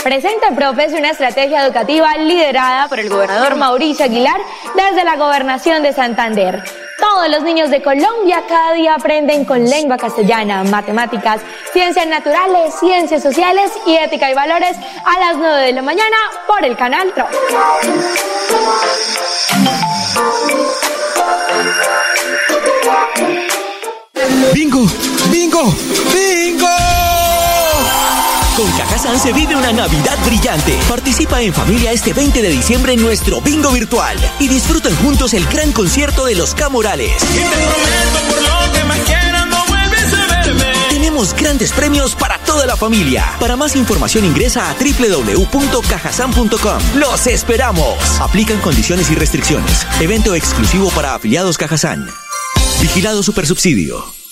Presenta 0.04 0.54
Profes 0.54 0.92
una 0.92 1.12
estrategia 1.12 1.66
educativa 1.66 2.18
liderada 2.18 2.90
por 2.90 3.00
el 3.00 3.08
gobernador 3.08 3.56
Mauricio 3.56 4.04
Aguilar 4.04 4.42
desde 4.76 5.06
la 5.06 5.16
gobernación 5.16 5.82
de 5.82 5.94
Santander. 5.94 6.62
Todos 7.04 7.28
los 7.28 7.44
niños 7.44 7.70
de 7.70 7.82
Colombia 7.82 8.46
cada 8.48 8.72
día 8.72 8.96
aprenden 8.96 9.44
con 9.44 9.70
lengua 9.70 9.98
castellana, 9.98 10.64
matemáticas, 10.64 11.42
ciencias 11.74 12.08
naturales, 12.08 12.74
ciencias 12.80 13.22
sociales 13.22 13.72
y 13.86 13.98
ética 13.98 14.32
y 14.32 14.34
valores 14.34 14.78
a 15.04 15.20
las 15.20 15.36
9 15.36 15.64
de 15.64 15.74
la 15.74 15.82
mañana 15.82 16.16
por 16.48 16.64
el 16.64 16.78
canal 16.78 17.12
TRO. 17.14 17.28
¡Bingo! 24.54 24.86
¡Bingo! 25.30 25.74
¡Bingo! 26.14 26.93
Con 28.56 28.72
Cajazán 28.74 29.20
se 29.20 29.34
vive 29.34 29.56
una 29.56 29.74
Navidad 29.74 30.16
brillante. 30.26 30.78
Participa 30.88 31.42
en 31.42 31.52
familia 31.54 31.92
este 31.92 32.14
20 32.14 32.40
de 32.40 32.50
diciembre 32.50 32.94
en 32.94 33.02
nuestro 33.02 33.42
bingo 33.42 33.72
virtual 33.72 34.16
y 34.40 34.48
disfruten 34.48 34.96
juntos 34.98 35.34
el 35.34 35.44
gran 35.48 35.72
concierto 35.72 36.26
de 36.26 36.36
los 36.36 36.54
Camorales. 36.54 37.24
Y 37.24 37.38
te 37.38 37.44
prometo 37.44 38.20
por 38.30 38.40
lo 38.44 38.72
que 38.72 38.84
me 38.84 39.00
quieras 39.06 39.48
no 39.48 39.66
vuelves 39.66 40.14
a 40.14 40.28
verme. 40.28 40.72
Tenemos 40.90 41.34
grandes 41.34 41.72
premios 41.72 42.14
para 42.14 42.38
toda 42.40 42.68
la 42.68 42.78
familia. 42.78 43.26
Para 43.40 43.56
más 43.56 43.76
información 43.76 44.24
ingresa 44.24 44.70
a 44.70 44.76
www.cajasan.com. 44.76 46.78
¡Los 46.96 47.26
esperamos! 47.26 47.98
Aplican 48.22 48.60
condiciones 48.60 49.10
y 49.10 49.16
restricciones. 49.16 49.88
Evento 50.00 50.36
exclusivo 50.36 50.92
para 50.92 51.16
afiliados 51.16 51.58
Cajazán. 51.58 52.08
Vigilado 52.80 53.24
Supersubsidio. 53.24 54.23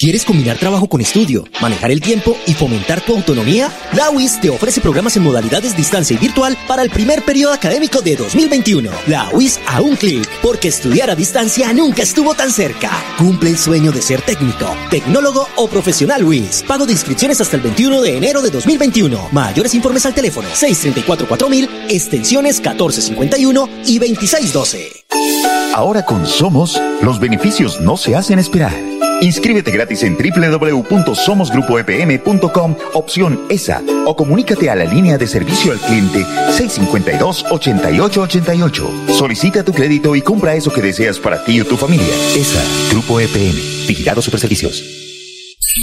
¿Quieres 0.00 0.24
combinar 0.24 0.56
trabajo 0.56 0.88
con 0.88 1.02
estudio, 1.02 1.44
manejar 1.60 1.90
el 1.90 2.00
tiempo 2.00 2.34
y 2.46 2.54
fomentar 2.54 3.02
tu 3.02 3.14
autonomía? 3.14 3.70
La 3.92 4.08
UIS 4.08 4.40
te 4.40 4.48
ofrece 4.48 4.80
programas 4.80 5.14
en 5.18 5.22
modalidades 5.22 5.76
distancia 5.76 6.16
y 6.16 6.18
virtual 6.18 6.56
para 6.66 6.80
el 6.80 6.88
primer 6.88 7.22
periodo 7.22 7.52
académico 7.52 8.00
de 8.00 8.16
2021. 8.16 8.90
La 9.08 9.28
UIS 9.34 9.60
a 9.66 9.82
un 9.82 9.96
clic, 9.96 10.26
porque 10.40 10.68
estudiar 10.68 11.10
a 11.10 11.14
distancia 11.14 11.70
nunca 11.74 12.02
estuvo 12.02 12.34
tan 12.34 12.50
cerca. 12.50 12.90
Cumple 13.18 13.50
el 13.50 13.58
sueño 13.58 13.92
de 13.92 14.00
ser 14.00 14.22
técnico, 14.22 14.74
tecnólogo 14.88 15.46
o 15.56 15.68
profesional 15.68 16.24
UIS. 16.24 16.64
Pago 16.66 16.86
de 16.86 16.92
inscripciones 16.92 17.38
hasta 17.42 17.56
el 17.56 17.62
21 17.62 18.00
de 18.00 18.16
enero 18.16 18.40
de 18.40 18.48
2021. 18.48 19.28
Mayores 19.32 19.74
informes 19.74 20.06
al 20.06 20.14
teléfono 20.14 20.48
634-4000, 20.48 21.68
extensiones 21.90 22.56
1451 22.56 23.68
y 23.84 23.98
2612. 23.98 25.59
Ahora 25.74 26.04
con 26.04 26.26
Somos, 26.26 26.78
los 27.00 27.18
beneficios 27.20 27.80
no 27.80 27.96
se 27.96 28.16
hacen 28.16 28.40
esperar. 28.40 28.74
Inscríbete 29.22 29.70
gratis 29.70 30.02
en 30.02 30.16
www.somosgrupoepm.com, 30.16 32.74
opción 32.94 33.40
ESA, 33.48 33.80
o 34.06 34.16
comunícate 34.16 34.68
a 34.68 34.74
la 34.74 34.84
línea 34.84 35.16
de 35.16 35.28
servicio 35.28 35.70
al 35.72 35.78
cliente 35.78 36.24
652-8888. 36.24 39.12
Solicita 39.12 39.62
tu 39.62 39.72
crédito 39.72 40.16
y 40.16 40.22
compra 40.22 40.54
eso 40.54 40.72
que 40.72 40.82
deseas 40.82 41.18
para 41.18 41.44
ti 41.44 41.60
o 41.60 41.66
tu 41.66 41.76
familia. 41.76 42.12
ESA, 42.34 42.60
Grupo 42.90 43.20
EPM, 43.20 43.86
Vigilado 43.86 44.20
Superservicios. 44.22 44.82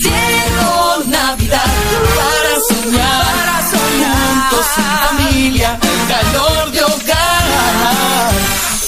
Llegó 0.04 1.04
Navidad 1.08 1.64
para 2.16 2.60
soñar, 2.68 3.24
para 3.24 3.62
soñar. 3.70 4.18
Juntos 4.50 4.68
en 4.78 4.84
familia, 5.08 5.80
calor 6.10 6.72
de. 6.72 7.07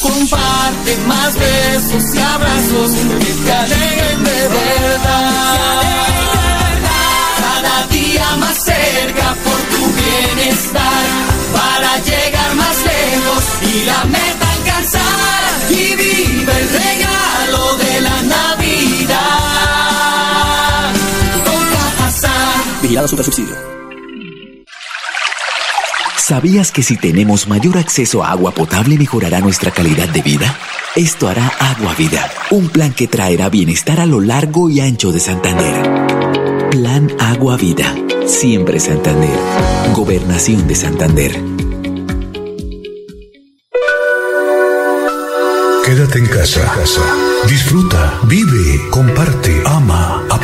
Comparte 0.09 0.97
más 1.07 1.35
besos 1.35 2.15
y 2.15 2.17
abrazos 2.19 2.91
que 3.19 3.31
te 3.45 3.59
de 4.25 4.47
verdad. 4.47 5.81
Cada 7.37 7.87
día 7.87 8.35
más 8.37 8.57
cerca 8.63 9.35
por 9.43 9.59
tu 9.71 9.85
bienestar, 10.01 11.05
para 11.53 11.97
llegar 11.99 12.55
más 12.55 12.77
lejos 12.83 13.43
y 13.71 13.85
la 13.85 14.03
meta 14.05 14.51
alcanzar. 14.51 15.41
Y 15.69 15.95
vive 15.95 16.53
el 16.59 16.69
regalo 16.69 17.77
de 17.77 18.01
la 18.01 18.21
Navidad. 18.23 19.19
Con 21.45 21.63
Cajazán. 21.69 22.81
Vigilado 22.81 23.07
Supersubsidio. 23.07 23.78
¿Sabías 26.29 26.71
que 26.71 26.83
si 26.83 26.95
tenemos 26.95 27.47
mayor 27.47 27.79
acceso 27.79 28.23
a 28.23 28.29
agua 28.29 28.51
potable 28.51 28.99
mejorará 28.99 29.39
nuestra 29.39 29.71
calidad 29.71 30.07
de 30.09 30.21
vida? 30.21 30.55
Esto 30.95 31.27
hará 31.27 31.47
Agua 31.59 31.95
Vida, 31.95 32.29
un 32.51 32.69
plan 32.69 32.93
que 32.93 33.07
traerá 33.07 33.49
bienestar 33.49 33.99
a 33.99 34.05
lo 34.05 34.21
largo 34.21 34.69
y 34.69 34.79
ancho 34.79 35.11
de 35.11 35.19
Santander. 35.19 36.69
Plan 36.69 37.11
Agua 37.17 37.57
Vida, 37.57 37.95
siempre 38.27 38.79
Santander. 38.79 39.35
Gobernación 39.95 40.67
de 40.67 40.75
Santander. 40.75 41.31
Quédate 45.83 46.19
en 46.19 46.27
casa. 46.27 46.71
Disfruta, 47.47 48.19
vive, 48.25 48.87
comparte, 48.91 49.63
ama, 49.65 50.23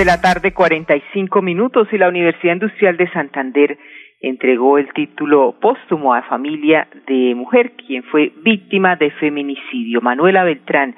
De 0.00 0.06
la 0.06 0.22
tarde, 0.22 0.54
45 0.54 1.42
minutos, 1.42 1.86
y 1.92 1.98
la 1.98 2.08
Universidad 2.08 2.54
Industrial 2.54 2.96
de 2.96 3.10
Santander 3.10 3.76
entregó 4.22 4.78
el 4.78 4.90
título 4.94 5.56
póstumo 5.60 6.14
a 6.14 6.22
familia 6.22 6.88
de 7.06 7.34
mujer 7.34 7.72
quien 7.72 8.02
fue 8.04 8.32
víctima 8.42 8.96
de 8.96 9.10
feminicidio. 9.10 10.00
Manuela 10.00 10.42
Beltrán, 10.42 10.96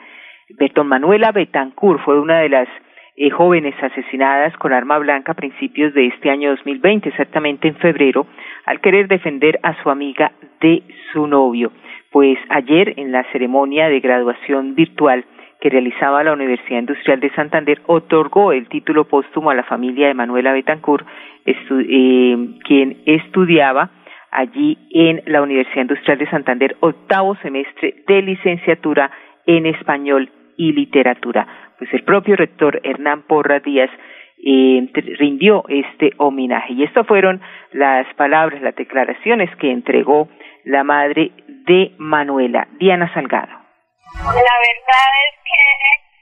Bertón 0.51 0.87
Manuela 0.87 1.33
Betancourt 1.33 2.01
fue 2.05 2.21
una 2.21 2.43
de 2.43 2.49
las 2.51 2.69
eh, 3.17 3.31
jóvenes 3.31 3.75
asesinadas 3.83 4.57
con 4.59 4.73
arma 4.73 4.99
blanca 4.99 5.33
a 5.33 5.35
principios 5.35 5.93
de 5.95 6.07
este 6.07 6.31
año 6.31 6.51
2020, 6.51 7.09
exactamente 7.09 7.67
en 7.67 7.75
febrero, 7.79 8.29
al 8.67 8.81
querer 8.81 9.09
defender 9.09 9.59
a 9.65 9.83
su 9.83 9.91
amiga 9.91 10.31
de 10.61 10.81
su 11.13 11.27
novio. 11.27 11.73
Pues 12.13 12.39
ayer, 12.51 12.95
en 13.01 13.11
la 13.11 13.25
ceremonia 13.33 13.89
de 13.89 13.99
graduación 13.99 14.77
virtual 14.77 15.25
que 15.63 15.71
realizaba 15.71 16.25
la 16.25 16.33
Universidad 16.33 16.81
Industrial 16.81 17.21
de 17.21 17.31
Santander, 17.35 17.81
otorgó 17.87 18.51
el 18.51 18.69
título 18.69 19.05
póstumo 19.05 19.51
a 19.51 19.55
la 19.55 19.63
familia 19.63 20.09
de 20.09 20.15
Manuela 20.15 20.53
Betancourt, 20.53 21.07
eh, 21.47 22.37
quien 22.65 22.97
estudiaba 23.07 23.91
allí 24.33 24.77
en 24.91 25.23
la 25.27 25.41
Universidad 25.41 25.83
Industrial 25.83 26.19
de 26.19 26.31
Santander 26.31 26.77
octavo 26.81 27.37
semestre 27.37 27.95
de 28.09 28.23
licenciatura 28.23 29.13
en 29.47 29.67
español 29.67 30.31
y 30.57 30.73
literatura 30.73 31.47
pues 31.83 31.95
el 31.95 32.05
propio 32.05 32.37
rector 32.37 32.81
Hernán 32.85 33.23
Porra 33.23 33.59
Díaz 33.59 33.91
eh, 34.45 34.89
rindió 35.19 35.65
este 35.69 36.13
homenaje. 36.17 36.75
Y 36.75 36.85
estas 36.85 37.05
fueron 37.09 37.41
las 37.73 38.07
palabras, 38.15 38.63
las 38.63 38.77
declaraciones 38.77 39.51
que 39.57 39.73
entregó 39.73 40.29
la 40.65 40.85
madre 40.85 41.33
de 41.67 41.91
Manuela, 41.99 42.69
Diana 42.79 43.13
Salgado. 43.15 43.62
La 44.13 44.57
verdad 44.61 45.09
es 45.25 45.35
que 45.41 45.63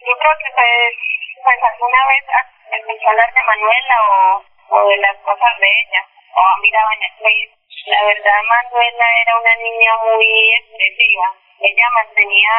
yo 0.06 0.14
creo 0.14 0.34
que 0.38 0.50
pues, 0.54 0.94
pues 1.42 1.58
alguna 1.62 2.06
vez 2.06 2.24
escuché 2.70 3.08
hablar 3.08 3.32
de 3.34 3.42
Manuela 3.42 3.96
o, 4.10 4.44
o 4.70 4.88
de 4.88 4.96
las 4.98 5.16
cosas 5.18 5.58
de 5.58 5.66
ella, 5.66 6.06
o 6.32 6.60
miraba 6.62 6.94
en 6.94 7.02
el 7.02 7.14
Facebook. 7.18 7.58
La 7.86 8.02
verdad, 8.04 8.42
Manuela 8.46 9.06
era 9.22 9.38
una 9.40 9.56
niña 9.56 9.92
muy 10.04 10.54
expresiva. 10.62 11.34
Ella 11.60 11.86
mantenía 11.94 12.54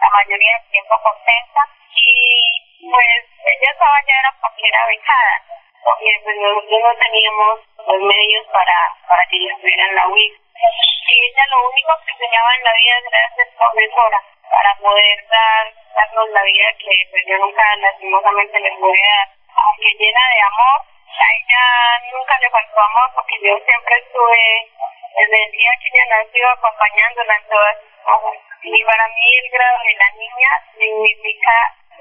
la 0.00 0.10
mayoría 0.10 0.58
del 0.58 0.70
tiempo 0.70 0.94
contenta 1.02 1.60
y 1.94 2.90
pues 2.90 3.22
ella 3.38 3.70
estaba 3.70 3.96
ya 4.02 4.18
era 4.18 4.34
porque 4.40 4.66
era 4.66 4.86
becada, 4.86 5.36
porque 5.82 6.10
pues 6.24 6.36
nosotros 6.38 6.80
no 6.82 6.94
teníamos 6.96 7.60
los 7.86 8.00
medios 8.02 8.46
para, 8.48 8.78
para 9.08 9.22
que 9.26 9.36
ella 9.36 9.52
estuviera 9.54 9.84
en 9.86 9.94
la 9.96 10.08
UIS. 10.08 10.34
Y 11.12 11.26
ella 11.28 11.44
lo 11.50 11.68
único 11.68 11.90
que 12.06 12.12
enseñaba 12.12 12.54
en 12.56 12.64
la 12.64 12.72
vida 12.72 12.94
era 13.04 13.34
ser 13.36 13.48
profesora 13.58 14.18
para 14.50 14.74
poder 14.80 15.18
dar, 15.28 15.74
darnos 15.94 16.28
la 16.30 16.42
vida 16.42 16.68
que 16.78 16.92
pues 17.10 17.22
yo 17.26 17.36
nunca 17.38 17.64
lastimosamente 17.76 18.60
le 18.60 18.72
pude 18.78 18.96
dar, 18.96 19.28
aunque 19.52 19.90
llena 19.98 20.24
de 20.34 20.40
amor, 20.40 20.78
a 21.12 21.26
ella 21.36 21.64
nunca 22.12 22.38
le 22.38 22.50
faltó 22.50 22.80
amor 22.80 23.10
porque 23.14 23.36
yo 23.42 23.58
siempre 23.64 23.94
estuve 23.98 24.70
desde 25.18 25.44
el 25.44 25.52
día 25.52 25.70
que 25.80 25.88
ella 25.92 26.16
nació 26.16 26.48
acompañándola 26.50 27.36
en 27.36 27.48
todas 27.48 27.76
sus 27.80 27.94
cosas. 28.04 28.38
Y 28.62 28.84
para 28.84 29.08
mí 29.08 29.26
el 29.42 29.50
grado 29.50 29.78
de 29.84 29.94
la 29.94 30.10
niña 30.12 30.50
significa 30.78 31.52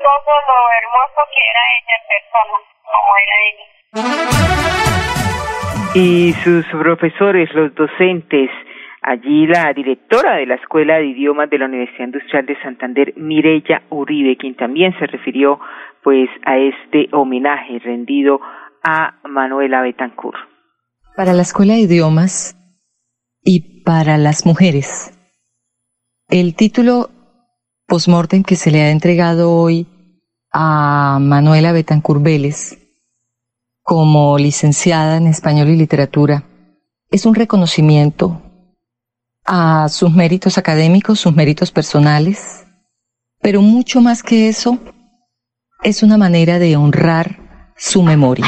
todo 0.01 0.33
lo 0.49 0.57
hermoso 0.79 1.19
que 1.31 1.41
era 1.51 1.63
ella 1.77 1.95
en 1.99 2.05
persona, 2.13 2.57
como 2.91 3.11
era 3.23 3.35
ella. 3.49 3.65
Y 5.93 6.33
sus 6.43 6.65
profesores, 6.67 7.53
los 7.53 7.75
docentes, 7.75 8.49
allí 9.01 9.47
la 9.47 9.73
directora 9.73 10.37
de 10.37 10.45
la 10.45 10.55
Escuela 10.55 10.95
de 10.95 11.07
Idiomas 11.07 11.49
de 11.49 11.57
la 11.57 11.65
Universidad 11.65 12.05
Industrial 12.05 12.45
de 12.45 12.61
Santander, 12.61 13.13
Mirella 13.17 13.83
Uribe, 13.89 14.37
quien 14.37 14.55
también 14.55 14.97
se 14.99 15.07
refirió 15.07 15.59
pues 16.03 16.29
a 16.45 16.57
este 16.57 17.09
homenaje 17.11 17.79
rendido 17.79 18.39
a 18.83 19.19
Manuela 19.27 19.81
Betancourt. 19.81 20.39
Para 21.15 21.33
la 21.33 21.41
Escuela 21.41 21.73
de 21.73 21.81
Idiomas 21.81 22.55
y 23.43 23.83
para 23.83 24.17
las 24.17 24.45
mujeres, 24.45 25.17
el 26.29 26.55
título 26.55 27.09
postmortem 27.87 28.43
que 28.43 28.55
se 28.55 28.71
le 28.71 28.81
ha 28.81 28.91
entregado 28.91 29.51
hoy 29.51 29.85
a 30.51 31.17
Manuela 31.21 31.71
Betancourt 31.71 32.21
Vélez 32.21 32.77
como 33.83 34.37
licenciada 34.37 35.17
en 35.17 35.27
español 35.27 35.69
y 35.69 35.75
literatura 35.75 36.43
es 37.09 37.25
un 37.25 37.35
reconocimiento 37.35 38.41
a 39.45 39.89
sus 39.89 40.13
méritos 40.13 40.57
académicos, 40.57 41.19
sus 41.19 41.35
méritos 41.35 41.71
personales, 41.71 42.65
pero 43.41 43.61
mucho 43.61 44.01
más 44.01 44.23
que 44.23 44.47
eso, 44.47 44.79
es 45.83 46.03
una 46.03 46.17
manera 46.17 46.59
de 46.59 46.77
honrar 46.77 47.73
su 47.75 48.03
memoria. 48.03 48.45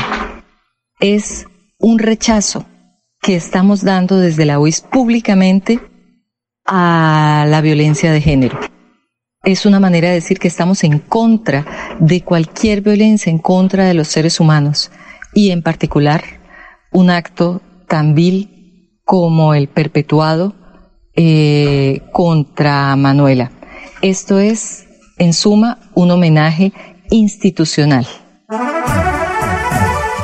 Es 0.99 1.47
un 1.79 1.99
rechazo 1.99 2.65
que 3.21 3.35
estamos 3.35 3.83
dando 3.83 4.17
desde 4.17 4.45
la 4.45 4.59
UIS 4.59 4.81
públicamente 4.81 5.79
a 6.65 7.45
la 7.49 7.61
violencia 7.61 8.11
de 8.11 8.21
género. 8.21 8.59
Es 9.45 9.65
una 9.65 9.81
manera 9.81 10.07
de 10.07 10.13
decir 10.13 10.39
que 10.39 10.47
estamos 10.47 10.85
en 10.85 10.99
contra 10.99 11.65
de 11.99 12.21
cualquier 12.21 12.79
violencia 12.79 13.29
en 13.29 13.39
contra 13.39 13.83
de 13.83 13.93
los 13.93 14.07
seres 14.07 14.39
humanos 14.39 14.89
y 15.33 15.51
en 15.51 15.61
particular 15.61 16.21
un 16.93 17.09
acto 17.09 17.61
tan 17.89 18.15
vil 18.15 18.89
como 19.03 19.53
el 19.53 19.67
perpetuado 19.67 20.55
eh, 21.13 21.99
contra 22.13 22.95
Manuela. 22.95 23.51
Esto 24.01 24.39
es, 24.39 24.87
en 25.17 25.33
suma, 25.33 25.77
un 25.93 26.11
homenaje 26.11 26.71
institucional. 27.09 28.05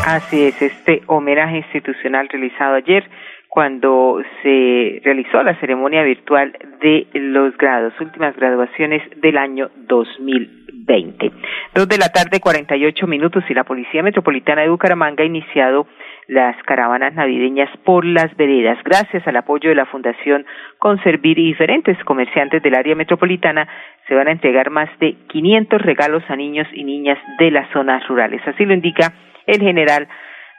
Así 0.05 0.45
es, 0.45 0.61
este 0.61 1.01
homenaje 1.07 1.57
institucional 1.57 2.29
realizado 2.29 2.75
ayer 2.75 3.03
cuando 3.49 4.21
se 4.43 5.01
realizó 5.03 5.41
la 5.41 5.59
ceremonia 5.59 6.03
virtual 6.03 6.55
de 6.81 7.07
los 7.13 7.57
grados, 7.57 7.93
últimas 7.99 8.35
graduaciones 8.35 9.01
del 9.19 9.37
año 9.37 9.71
2020. 9.87 11.31
Dos 11.73 11.89
de 11.89 11.97
la 11.97 12.09
tarde, 12.09 12.39
48 12.39 13.07
minutos, 13.07 13.43
y 13.49 13.55
la 13.55 13.63
Policía 13.63 14.03
Metropolitana 14.03 14.61
de 14.61 14.69
Bucaramanga 14.69 15.23
ha 15.23 15.27
iniciado 15.27 15.87
las 16.27 16.61
caravanas 16.63 17.15
navideñas 17.15 17.69
por 17.83 18.05
las 18.05 18.35
veredas. 18.37 18.77
Gracias 18.83 19.27
al 19.27 19.35
apoyo 19.35 19.69
de 19.69 19.75
la 19.75 19.87
Fundación 19.87 20.45
Conservir 20.77 21.39
y 21.39 21.47
diferentes 21.47 21.97
comerciantes 22.03 22.61
del 22.61 22.75
área 22.75 22.95
metropolitana, 22.95 23.67
se 24.07 24.13
van 24.13 24.27
a 24.27 24.31
entregar 24.31 24.69
más 24.69 24.89
de 24.99 25.15
500 25.27 25.81
regalos 25.81 26.23
a 26.27 26.35
niños 26.35 26.67
y 26.71 26.83
niñas 26.83 27.17
de 27.39 27.49
las 27.49 27.67
zonas 27.71 28.07
rurales. 28.07 28.41
Así 28.47 28.63
lo 28.63 28.75
indica 28.75 29.11
el 29.47 29.59
general 29.59 30.07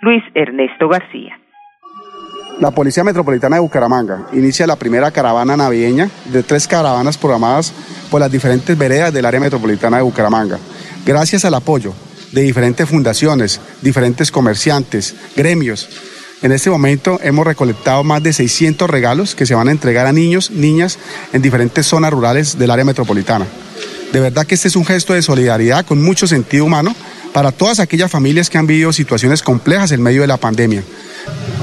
Luis 0.00 0.24
Ernesto 0.34 0.88
García. 0.88 1.39
La 2.60 2.70
Policía 2.70 3.02
Metropolitana 3.04 3.56
de 3.56 3.60
Bucaramanga 3.60 4.26
inicia 4.34 4.66
la 4.66 4.76
primera 4.76 5.10
caravana 5.10 5.56
navideña 5.56 6.10
de 6.26 6.42
tres 6.42 6.68
caravanas 6.68 7.16
programadas 7.16 7.72
por 8.10 8.20
las 8.20 8.30
diferentes 8.30 8.76
veredas 8.76 9.14
del 9.14 9.24
área 9.24 9.40
metropolitana 9.40 9.96
de 9.96 10.02
Bucaramanga. 10.02 10.58
Gracias 11.06 11.46
al 11.46 11.54
apoyo 11.54 11.94
de 12.32 12.42
diferentes 12.42 12.86
fundaciones, 12.86 13.62
diferentes 13.80 14.30
comerciantes, 14.30 15.14
gremios. 15.34 15.88
En 16.42 16.52
este 16.52 16.68
momento 16.68 17.18
hemos 17.22 17.46
recolectado 17.46 18.04
más 18.04 18.22
de 18.22 18.34
600 18.34 18.90
regalos 18.90 19.34
que 19.34 19.46
se 19.46 19.54
van 19.54 19.68
a 19.68 19.72
entregar 19.72 20.06
a 20.06 20.12
niños, 20.12 20.50
niñas 20.50 20.98
en 21.32 21.40
diferentes 21.40 21.86
zonas 21.86 22.12
rurales 22.12 22.58
del 22.58 22.70
área 22.70 22.84
metropolitana. 22.84 23.46
De 24.12 24.20
verdad 24.20 24.46
que 24.46 24.54
este 24.54 24.68
es 24.68 24.76
un 24.76 24.84
gesto 24.84 25.14
de 25.14 25.22
solidaridad 25.22 25.86
con 25.86 26.02
mucho 26.02 26.26
sentido 26.26 26.66
humano 26.66 26.94
para 27.32 27.52
todas 27.52 27.80
aquellas 27.80 28.10
familias 28.10 28.50
que 28.50 28.58
han 28.58 28.66
vivido 28.66 28.92
situaciones 28.92 29.40
complejas 29.40 29.92
en 29.92 30.02
medio 30.02 30.20
de 30.20 30.26
la 30.26 30.36
pandemia. 30.36 30.82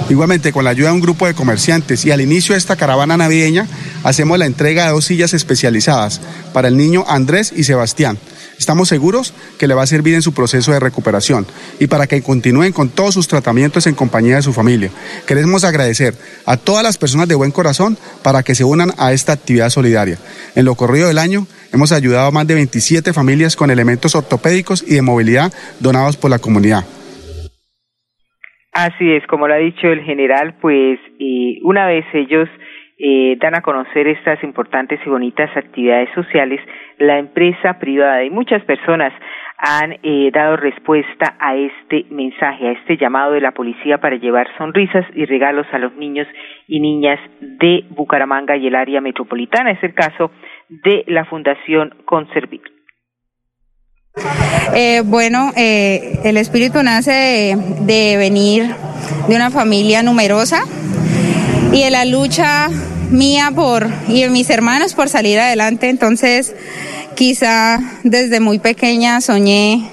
Igualmente, 0.10 0.54
con 0.54 0.64
la 0.64 0.70
ayuda 0.70 0.90
de 0.90 0.96
un 0.96 1.02
grupo 1.02 1.28
de 1.28 1.34
comerciantes 1.34 2.06
y 2.06 2.12
al 2.12 2.22
inicio 2.22 2.54
de 2.54 2.60
esta 2.60 2.78
caravana 2.78 3.18
navideña, 3.18 3.68
hacemos 4.04 4.40
la 4.40 4.46
entrega 4.46 4.86
de 4.86 4.92
dos 4.92 5.06
sillas 5.06 5.34
especializadas 5.34 6.22
para 6.54 6.70
el 6.70 6.78
niño 6.78 7.04
Andrés 7.08 7.54
y 7.54 7.66
Sebastián. 7.66 8.18
Estamos 8.58 8.88
seguros 8.88 9.34
que 9.60 9.68
le 9.68 9.74
va 9.74 9.84
a 9.84 9.88
servir 9.88 10.16
en 10.16 10.22
su 10.22 10.34
proceso 10.34 10.72
de 10.72 10.80
recuperación 10.80 11.46
y 11.80 11.88
para 11.88 12.08
que 12.08 12.24
continúen 12.24 12.72
con 12.72 12.90
todos 12.90 13.14
sus 13.14 13.28
tratamientos 13.28 13.86
en 13.86 13.96
compañía 13.96 14.38
de 14.38 14.42
su 14.42 14.54
familia. 14.54 14.92
Queremos 15.28 15.66
agradecer 15.66 16.16
a 16.46 16.56
todas 16.56 16.84
las 16.84 16.98
personas 16.98 17.28
de 17.28 17.36
buen 17.36 17.52
corazón 17.52 17.98
para 18.24 18.44
que 18.44 18.56
se 18.56 18.64
unan 18.64 18.94
a 18.98 19.12
esta 19.12 19.34
actividad 19.34 19.70
solidaria. 19.70 20.18
En 20.56 20.64
lo 20.66 20.76
corrido 20.76 21.10
del 21.10 21.20
año 21.20 21.46
hemos 21.74 21.92
ayudado 21.92 22.28
a 22.28 22.32
más 22.32 22.48
de 22.48 22.56
27 22.56 23.12
familias 23.14 23.58
con 23.58 23.70
elementos 23.72 24.16
ortopédicos 24.16 24.84
y 24.88 24.96
de 24.96 25.02
movilidad 25.02 25.54
donados 25.80 26.16
por 26.16 26.32
la 26.32 26.40
comunidad. 26.40 26.86
Así 28.78 29.12
es, 29.12 29.26
como 29.26 29.48
lo 29.48 29.56
ha 29.56 29.58
dicho 29.58 29.88
el 29.88 30.04
general, 30.04 30.54
pues 30.62 31.00
eh, 31.20 31.58
una 31.64 31.88
vez 31.88 32.06
ellos 32.14 32.48
eh, 33.00 33.36
dan 33.42 33.56
a 33.56 33.62
conocer 33.62 34.08
estas 34.08 34.44
importantes 34.44 35.00
y 35.04 35.10
bonitas 35.10 35.50
actividades 35.58 36.10
sociales, 36.14 36.62
la 37.00 37.18
empresa 37.18 37.80
privada 37.80 38.24
y 38.24 38.30
muchas 38.30 38.64
personas 38.66 39.12
han 39.58 39.98
eh, 40.04 40.30
dado 40.32 40.58
respuesta 40.58 41.38
a 41.40 41.56
este 41.56 42.06
mensaje, 42.12 42.68
a 42.68 42.72
este 42.74 42.98
llamado 42.98 43.32
de 43.32 43.42
la 43.42 43.54
policía 43.54 43.98
para 43.98 44.18
llevar 44.18 44.48
sonrisas 44.60 45.08
y 45.16 45.26
regalos 45.26 45.66
a 45.72 45.80
los 45.80 45.96
niños 45.96 46.28
y 46.68 46.80
niñas 46.80 47.20
de 47.42 47.84
Bucaramanga 47.90 48.58
y 48.58 48.68
el 48.68 48.76
área 48.76 49.02
metropolitana. 49.02 49.72
Es 49.72 49.84
el 49.84 49.96
caso 49.96 50.30
de 50.70 51.04
la 51.08 51.26
Fundación 51.26 51.96
Conservir. 52.06 52.77
Eh, 54.74 55.02
bueno, 55.06 55.52
eh, 55.56 56.20
el 56.24 56.38
espíritu 56.38 56.84
nace 56.84 57.58
de, 57.82 58.18
venir 58.18 58.76
de 59.28 59.36
una 59.36 59.50
familia 59.50 60.04
numerosa 60.04 60.62
y 61.72 61.84
de 61.84 61.90
la 61.90 62.06
lucha 62.06 62.70
mía 63.10 63.52
por 63.56 63.90
y 64.08 64.22
de 64.22 64.30
mis 64.30 64.50
hermanos 64.50 64.94
por 64.94 65.10
salir 65.10 65.40
adelante. 65.40 65.90
Entonces, 65.90 66.54
quizá 67.16 67.80
desde 68.04 68.40
muy 68.40 68.60
pequeña 68.60 69.22
soñé 69.22 69.90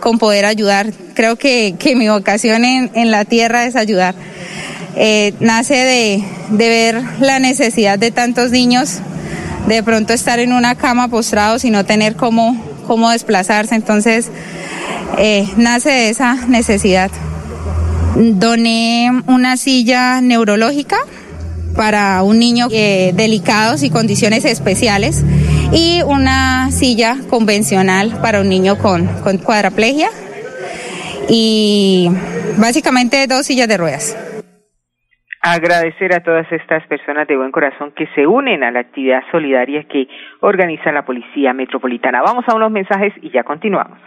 con 0.00 0.18
poder 0.18 0.44
ayudar. 0.44 0.92
Creo 1.14 1.36
que, 1.36 1.74
mi 1.96 2.08
vocación 2.08 2.64
en, 2.64 3.10
la 3.10 3.24
tierra 3.24 3.64
es 3.64 3.76
ayudar. 3.76 4.14
Eh, 4.96 5.34
nace 5.40 5.74
de, 5.74 6.24
de 6.50 6.68
ver 6.68 7.02
la 7.20 7.38
necesidad 7.38 7.98
de 7.98 8.10
tantos 8.10 8.50
niños, 8.50 8.98
de 9.66 9.82
pronto 9.82 10.12
estar 10.12 10.38
en 10.40 10.52
una 10.52 10.74
cama 10.74 11.08
postrados 11.08 11.64
y 11.64 11.70
no 11.70 11.84
tener 11.84 12.16
cómo 12.16 12.69
cómo 12.90 13.08
desplazarse, 13.12 13.76
entonces 13.76 14.32
eh, 15.16 15.48
nace 15.56 15.90
de 15.90 16.08
esa 16.08 16.34
necesidad. 16.48 17.08
Doné 18.16 19.22
una 19.28 19.56
silla 19.56 20.20
neurológica 20.20 20.96
para 21.76 22.24
un 22.24 22.40
niño 22.40 22.66
eh, 22.72 23.12
delicados 23.14 23.84
y 23.84 23.90
condiciones 23.90 24.44
especiales 24.44 25.22
y 25.72 26.02
una 26.02 26.72
silla 26.72 27.18
convencional 27.30 28.18
para 28.20 28.40
un 28.40 28.48
niño 28.48 28.76
con, 28.76 29.06
con 29.22 29.38
cuadraplegia 29.38 30.10
y 31.28 32.10
básicamente 32.56 33.24
dos 33.28 33.46
sillas 33.46 33.68
de 33.68 33.76
ruedas 33.76 34.16
agradecer 35.40 36.14
a 36.14 36.20
todas 36.20 36.50
estas 36.52 36.86
personas 36.86 37.26
de 37.26 37.36
buen 37.36 37.50
corazón 37.50 37.92
que 37.92 38.06
se 38.14 38.26
unen 38.26 38.62
a 38.62 38.70
la 38.70 38.80
actividad 38.80 39.22
solidaria 39.30 39.84
que 39.84 40.06
organiza 40.40 40.92
la 40.92 41.04
Policía 41.04 41.52
Metropolitana. 41.52 42.22
Vamos 42.22 42.44
a 42.48 42.54
unos 42.54 42.70
mensajes 42.70 43.12
y 43.22 43.30
ya 43.30 43.42
continuamos. 43.42 43.98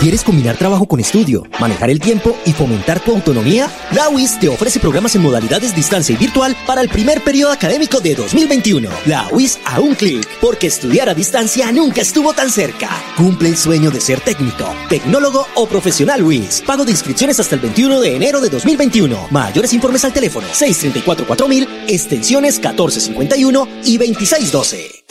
¿Quieres 0.00 0.24
combinar 0.24 0.56
trabajo 0.56 0.86
con 0.86 0.98
estudio, 0.98 1.42
manejar 1.60 1.90
el 1.90 2.00
tiempo 2.00 2.34
y 2.46 2.52
fomentar 2.52 3.00
tu 3.00 3.12
autonomía? 3.12 3.68
La 3.92 4.08
UIS 4.08 4.40
te 4.40 4.48
ofrece 4.48 4.80
programas 4.80 5.14
en 5.14 5.20
modalidades 5.20 5.76
distancia 5.76 6.14
y 6.14 6.16
virtual 6.16 6.56
para 6.66 6.80
el 6.80 6.88
primer 6.88 7.22
periodo 7.22 7.52
académico 7.52 8.00
de 8.00 8.14
2021. 8.14 8.88
La 9.04 9.28
UIS 9.30 9.58
a 9.66 9.78
un 9.78 9.94
clic, 9.94 10.26
porque 10.40 10.68
estudiar 10.68 11.10
a 11.10 11.14
distancia 11.14 11.70
nunca 11.70 12.00
estuvo 12.00 12.32
tan 12.32 12.50
cerca. 12.50 12.88
Cumple 13.16 13.50
el 13.50 13.58
sueño 13.58 13.90
de 13.90 14.00
ser 14.00 14.20
técnico, 14.20 14.64
tecnólogo 14.88 15.46
o 15.54 15.66
profesional 15.66 16.22
UIS. 16.22 16.62
Pago 16.66 16.86
de 16.86 16.92
inscripciones 16.92 17.38
hasta 17.38 17.56
el 17.56 17.60
21 17.60 18.00
de 18.00 18.16
enero 18.16 18.40
de 18.40 18.48
2021. 18.48 19.28
Mayores 19.30 19.74
informes 19.74 20.04
al 20.06 20.14
teléfono 20.14 20.46
634-4000, 20.48 21.68
extensiones 21.88 22.54
1451 22.56 23.68
y 23.84 23.98
2612. 23.98 25.04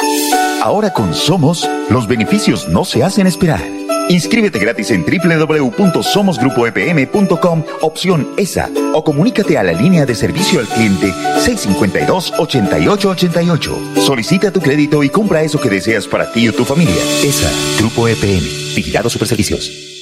Ahora 0.64 0.92
con 0.94 1.14
Somos, 1.14 1.70
los 1.90 2.08
beneficios 2.08 2.68
no 2.68 2.86
se 2.86 3.04
hacen 3.04 3.28
esperar. 3.28 3.62
Inscríbete 4.10 4.60
gratis 4.60 4.92
en 4.92 5.04
www.somosgrupoepm.com, 5.06 7.64
opción 7.82 8.28
ESA, 8.38 8.70
o 8.94 9.04
comunícate 9.04 9.58
a 9.58 9.64
la 9.64 9.74
línea 9.74 10.06
de 10.06 10.14
servicio 10.16 10.60
al 10.60 10.68
cliente 10.68 11.12
652-8888. 11.46 14.02
Solicita 14.02 14.52
tu 14.52 14.62
crédito 14.62 15.04
y 15.04 15.10
compra 15.10 15.44
eso 15.44 15.60
que 15.62 15.70
deseas 15.70 16.08
para 16.08 16.32
ti 16.32 16.48
o 16.48 16.54
tu 16.54 16.66
familia. 16.66 16.96
ESA, 17.24 17.52
Grupo 17.80 18.08
EPM, 18.08 18.42
Vigilado 18.76 19.12
Superservicios. 19.12 19.99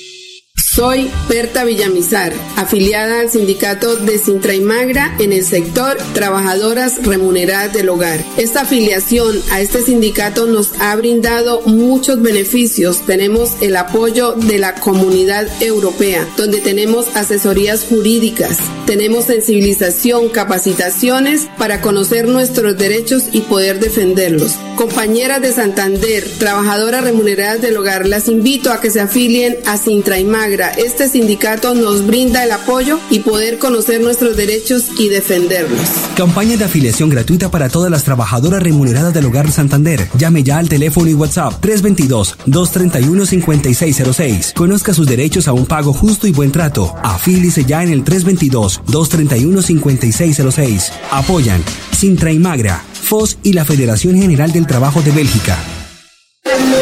Soy 0.78 1.10
Berta 1.28 1.63
Villamizar, 1.63 2.32
afiliada 2.56 3.22
al 3.22 3.32
sindicato 3.32 3.96
de 3.96 4.20
Sintra 4.20 4.54
y 4.54 4.62
Magra 4.62 5.16
en 5.18 5.34
el 5.34 5.44
sector 5.44 5.98
Trabajadoras 6.13 7.04
Remuneradas 7.04 7.74
del 7.74 7.90
Hogar. 7.90 8.24
Esta 8.38 8.62
afiliación 8.62 9.42
a 9.50 9.60
este 9.60 9.82
sindicato 9.82 10.46
nos 10.46 10.80
ha 10.80 10.96
brindado 10.96 11.62
muchos 11.62 12.22
beneficios. 12.22 13.04
Tenemos 13.08 13.60
el 13.60 13.76
apoyo 13.76 14.34
de 14.34 14.60
la 14.60 14.76
comunidad 14.76 15.48
europea, 15.63 16.28
donde 16.38 16.60
tenemos 16.60 17.08
asesorías 17.16 17.84
jurídicas, 17.84 18.60
tenemos 18.86 19.26
sensibilización, 19.26 20.30
capacitaciones 20.30 21.48
para 21.58 21.82
conocer 21.82 22.28
nuestros 22.28 22.78
derechos 22.78 23.24
y 23.32 23.42
poder 23.42 23.80
defenderlos. 23.80 24.54
Compañeras 24.78 25.42
de 25.42 25.52
Santander, 25.52 26.24
trabajadoras 26.38 27.04
remuneradas 27.04 27.62
del 27.62 27.76
hogar, 27.78 28.06
las 28.06 28.28
invito 28.28 28.72
a 28.72 28.80
que 28.80 28.92
se 28.92 29.02
afilien 29.02 29.56
a 29.66 29.76
Sintra 29.76 30.20
y 30.20 30.24
Magra 30.24 30.72
este 30.78 31.10
sindicato 31.10 31.74
nos 31.74 32.06
brinda 32.06 32.44
el 32.44 32.52
apoyo 32.52 33.00
y 33.10 33.22
poder 33.22 33.58
conocer 33.58 34.02
nuestros 34.02 34.38
derechos 34.38 34.84
y 35.00 35.10
defenderlos. 35.10 35.82
Campaña 36.16 36.58
de 36.58 36.66
afiliación 36.66 37.10
gratuita 37.10 37.50
para 37.50 37.70
todas 37.70 37.90
las 37.90 38.04
trabajadoras 38.04 38.62
remuneradas 38.62 39.16
del 39.16 39.26
Hogar 39.26 39.52
Santander. 39.52 40.08
Llame 40.16 40.44
ya 40.44 40.60
al 40.60 40.70
teléfono 40.70 41.10
y 41.10 41.16
WhatsApp 41.16 41.60
322-231-5606. 41.63 44.54
Conozca 44.54 44.94
sus 44.94 45.08
derechos 45.08 45.48
a 45.48 45.54
un 45.54 45.66
pago 45.66 45.92
justo 45.92 46.28
y 46.28 46.32
buen 46.32 46.52
trato. 46.52 46.96
Afílice 47.02 47.66
ya 47.66 47.82
en 47.82 47.90
el 47.90 48.06
322-231-5606. 48.06 50.92
Apoyan 51.10 51.63
Sintra 51.97 52.31
y 52.31 52.38
Magra, 52.38 52.83
FOS 52.93 53.39
y 53.41 53.53
la 53.53 53.65
Federación 53.65 54.21
General 54.21 54.51
del 54.51 54.67
Trabajo 54.67 55.01
de 55.01 55.10
Bélgica. 55.10 55.57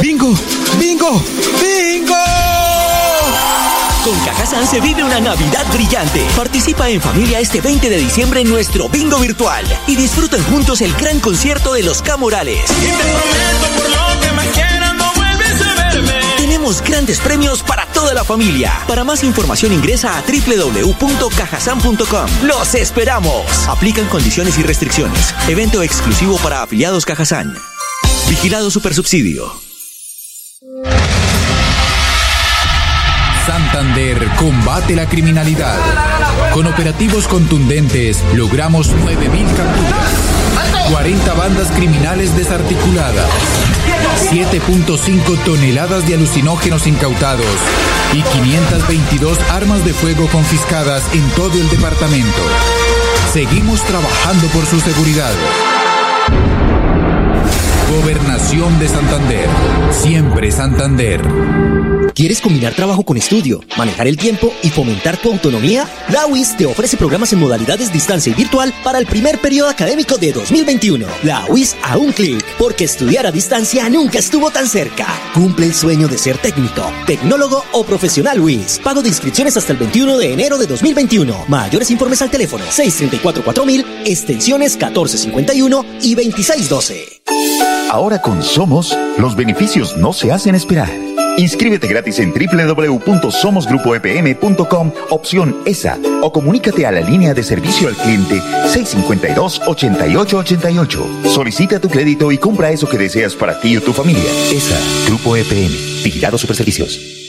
¡Bingo! 0.02 0.34
¡Bingo! 0.78 1.24
¡Bingo! 1.62 2.16
Con 4.04 4.20
Cajazán 4.26 4.68
se 4.68 4.82
vive 4.82 5.06
una 5.06 5.22
Navidad 5.22 5.66
brillante. 5.72 6.22
Participa 6.36 6.90
en 6.90 7.00
familia 7.00 7.40
este 7.40 7.62
20 7.62 7.90
de 7.90 7.98
diciembre 7.98 8.42
en 8.42 8.50
nuestro 8.50 8.90
bingo 8.90 9.18
virtual 9.20 9.66
y 9.88 9.96
disfruten 9.96 10.44
juntos 10.44 10.82
el 10.82 10.94
gran 10.96 11.22
concierto 11.22 11.72
de 11.72 11.84
los 11.84 12.02
Camorales. 12.02 12.70
Grandes 16.66 17.20
premios 17.20 17.62
para 17.62 17.86
toda 17.86 18.16
la 18.16 18.24
familia. 18.24 18.74
Para 18.88 19.04
más 19.04 19.24
información 19.24 19.72
ingresa 19.72 20.18
a 20.18 20.24
www.cajazán.com. 20.24 22.28
¡Los 22.44 22.74
esperamos! 22.74 23.46
Aplican 23.68 24.08
condiciones 24.08 24.58
y 24.58 24.64
restricciones. 24.64 25.36
Evento 25.48 25.84
exclusivo 25.84 26.38
para 26.38 26.64
afiliados 26.64 27.06
Cajazán. 27.06 27.56
Vigilado 28.28 28.72
Supersubsidio. 28.72 29.54
Santander 33.46 34.28
combate 34.38 34.96
la 34.96 35.08
criminalidad. 35.08 35.78
Con 36.52 36.66
operativos 36.66 37.28
contundentes 37.28 38.24
logramos 38.34 38.90
9.000 38.90 39.56
capturas, 39.56 40.90
40 40.92 41.34
bandas 41.36 41.72
criminales 41.72 42.36
desarticuladas, 42.36 43.30
7.5 44.32 45.44
toneladas 45.44 46.08
de 46.08 46.16
alucinógenos 46.16 46.88
incautados 46.88 47.46
y 48.14 48.22
522 48.22 49.40
armas 49.52 49.84
de 49.86 49.94
fuego 49.94 50.28
confiscadas 50.28 51.04
en 51.14 51.28
todo 51.32 51.60
el 51.60 51.70
departamento. 51.70 52.42
Seguimos 53.32 53.84
trabajando 53.84 54.48
por 54.48 54.66
su 54.66 54.80
seguridad. 54.80 55.34
Gobernación 58.36 58.80
de 58.80 58.90
Santander. 58.90 59.50
Siempre 59.92 60.52
Santander. 60.52 61.22
¿Quieres 62.14 62.42
combinar 62.42 62.74
trabajo 62.74 63.04
con 63.04 63.16
estudio, 63.16 63.62
manejar 63.78 64.08
el 64.08 64.18
tiempo 64.18 64.52
y 64.62 64.70
fomentar 64.70 65.16
tu 65.16 65.32
autonomía? 65.32 65.88
La 66.10 66.26
UIS 66.26 66.58
te 66.58 66.66
ofrece 66.66 66.98
programas 66.98 67.32
en 67.32 67.40
modalidades 67.40 67.94
distancia 67.94 68.34
y 68.34 68.36
virtual 68.36 68.74
para 68.84 69.00
el 69.00 69.06
primer 69.06 69.40
periodo 69.40 69.70
académico 69.70 70.18
de 70.18 70.34
2021. 70.34 71.08
La 71.24 71.46
UIS 71.48 71.78
a 71.82 71.98
un 71.98 72.12
clic, 72.12 72.44
porque 72.58 72.84
estudiar 72.84 73.26
a 73.26 73.32
distancia 73.32 73.88
nunca 73.88 74.20
estuvo 74.20 74.52
tan 74.52 74.68
cerca. 74.68 75.08
Cumple 75.34 75.68
el 75.68 75.74
sueño 75.74 76.10
de 76.10 76.18
ser 76.18 76.38
técnico, 76.38 76.92
tecnólogo 77.08 77.64
o 77.72 77.86
profesional 77.86 78.42
UIS. 78.42 78.82
Pago 78.84 79.02
de 79.02 79.08
inscripciones 79.08 79.56
hasta 79.56 79.72
el 79.72 79.80
21 79.80 80.18
de 80.18 80.34
enero 80.34 80.58
de 80.58 80.68
2021. 80.68 81.46
Mayores 81.48 81.90
informes 81.90 82.22
al 82.22 82.32
teléfono 82.32 82.66
634-4000, 82.66 83.86
extensiones 84.04 84.74
1451 84.74 85.86
y 86.02 86.16
2612. 86.16 87.75
Ahora 87.92 88.22
con 88.22 88.42
Somos, 88.44 88.98
los 89.18 89.36
beneficios 89.36 89.98
no 89.98 90.14
se 90.14 90.32
hacen 90.32 90.56
esperar. 90.56 90.90
Inscríbete 91.38 91.88
gratis 91.88 92.20
en 92.20 92.34
www.somosgrupoepm.com, 92.34 94.92
opción 95.10 95.58
ESA, 95.66 95.98
o 96.22 96.32
comunícate 96.32 96.86
a 96.86 96.92
la 96.92 97.02
línea 97.02 97.34
de 97.34 97.44
servicio 97.44 97.90
al 97.90 97.96
cliente 97.96 98.40
652-8888. 98.40 101.26
Solicita 101.26 101.80
tu 101.80 101.90
crédito 101.90 102.32
y 102.32 102.38
compra 102.38 102.70
eso 102.72 102.88
que 102.88 102.98
deseas 102.98 103.36
para 103.36 103.60
ti 103.60 103.76
o 103.78 103.82
tu 103.82 103.92
familia. 103.92 104.24
ESA, 104.52 104.78
Grupo 105.08 105.36
EPM, 105.36 105.74
Vigilado 106.04 106.38
Superservicios. 106.38 107.25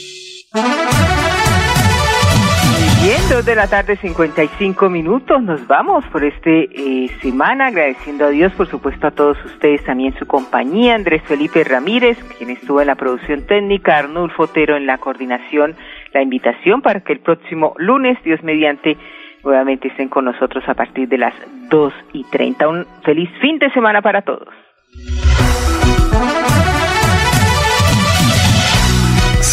De 3.45 3.55
la 3.55 3.67
tarde, 3.67 3.97
55 3.97 4.89
minutos. 4.89 5.41
Nos 5.43 5.67
vamos 5.67 6.03
por 6.11 6.23
este 6.23 6.69
eh, 6.73 7.07
semana, 7.21 7.67
agradeciendo 7.67 8.25
a 8.25 8.29
Dios, 8.29 8.51
por 8.53 8.67
supuesto, 8.67 9.07
a 9.07 9.11
todos 9.11 9.37
ustedes 9.45 9.83
también 9.83 10.17
su 10.17 10.25
compañía. 10.25 10.95
Andrés 10.95 11.21
Felipe 11.23 11.63
Ramírez, 11.63 12.17
quien 12.37 12.49
estuvo 12.49 12.81
en 12.81 12.87
la 12.87 12.95
producción 12.95 13.45
técnica, 13.45 13.97
Arnulfo 13.97 14.43
Otero 14.43 14.75
en 14.75 14.87
la 14.87 14.97
coordinación. 14.97 15.75
La 16.13 16.23
invitación 16.23 16.81
para 16.81 17.01
que 17.01 17.13
el 17.13 17.19
próximo 17.19 17.75
lunes, 17.77 18.17
Dios 18.23 18.41
mediante, 18.43 18.97
nuevamente 19.43 19.89
estén 19.89 20.09
con 20.09 20.25
nosotros 20.25 20.63
a 20.67 20.73
partir 20.73 21.07
de 21.07 21.19
las 21.19 21.33
2 21.69 21.93
y 22.13 22.23
30. 22.23 22.67
Un 22.67 22.85
feliz 23.03 23.29
fin 23.39 23.59
de 23.59 23.69
semana 23.71 24.01
para 24.01 24.23
todos. 24.23 24.49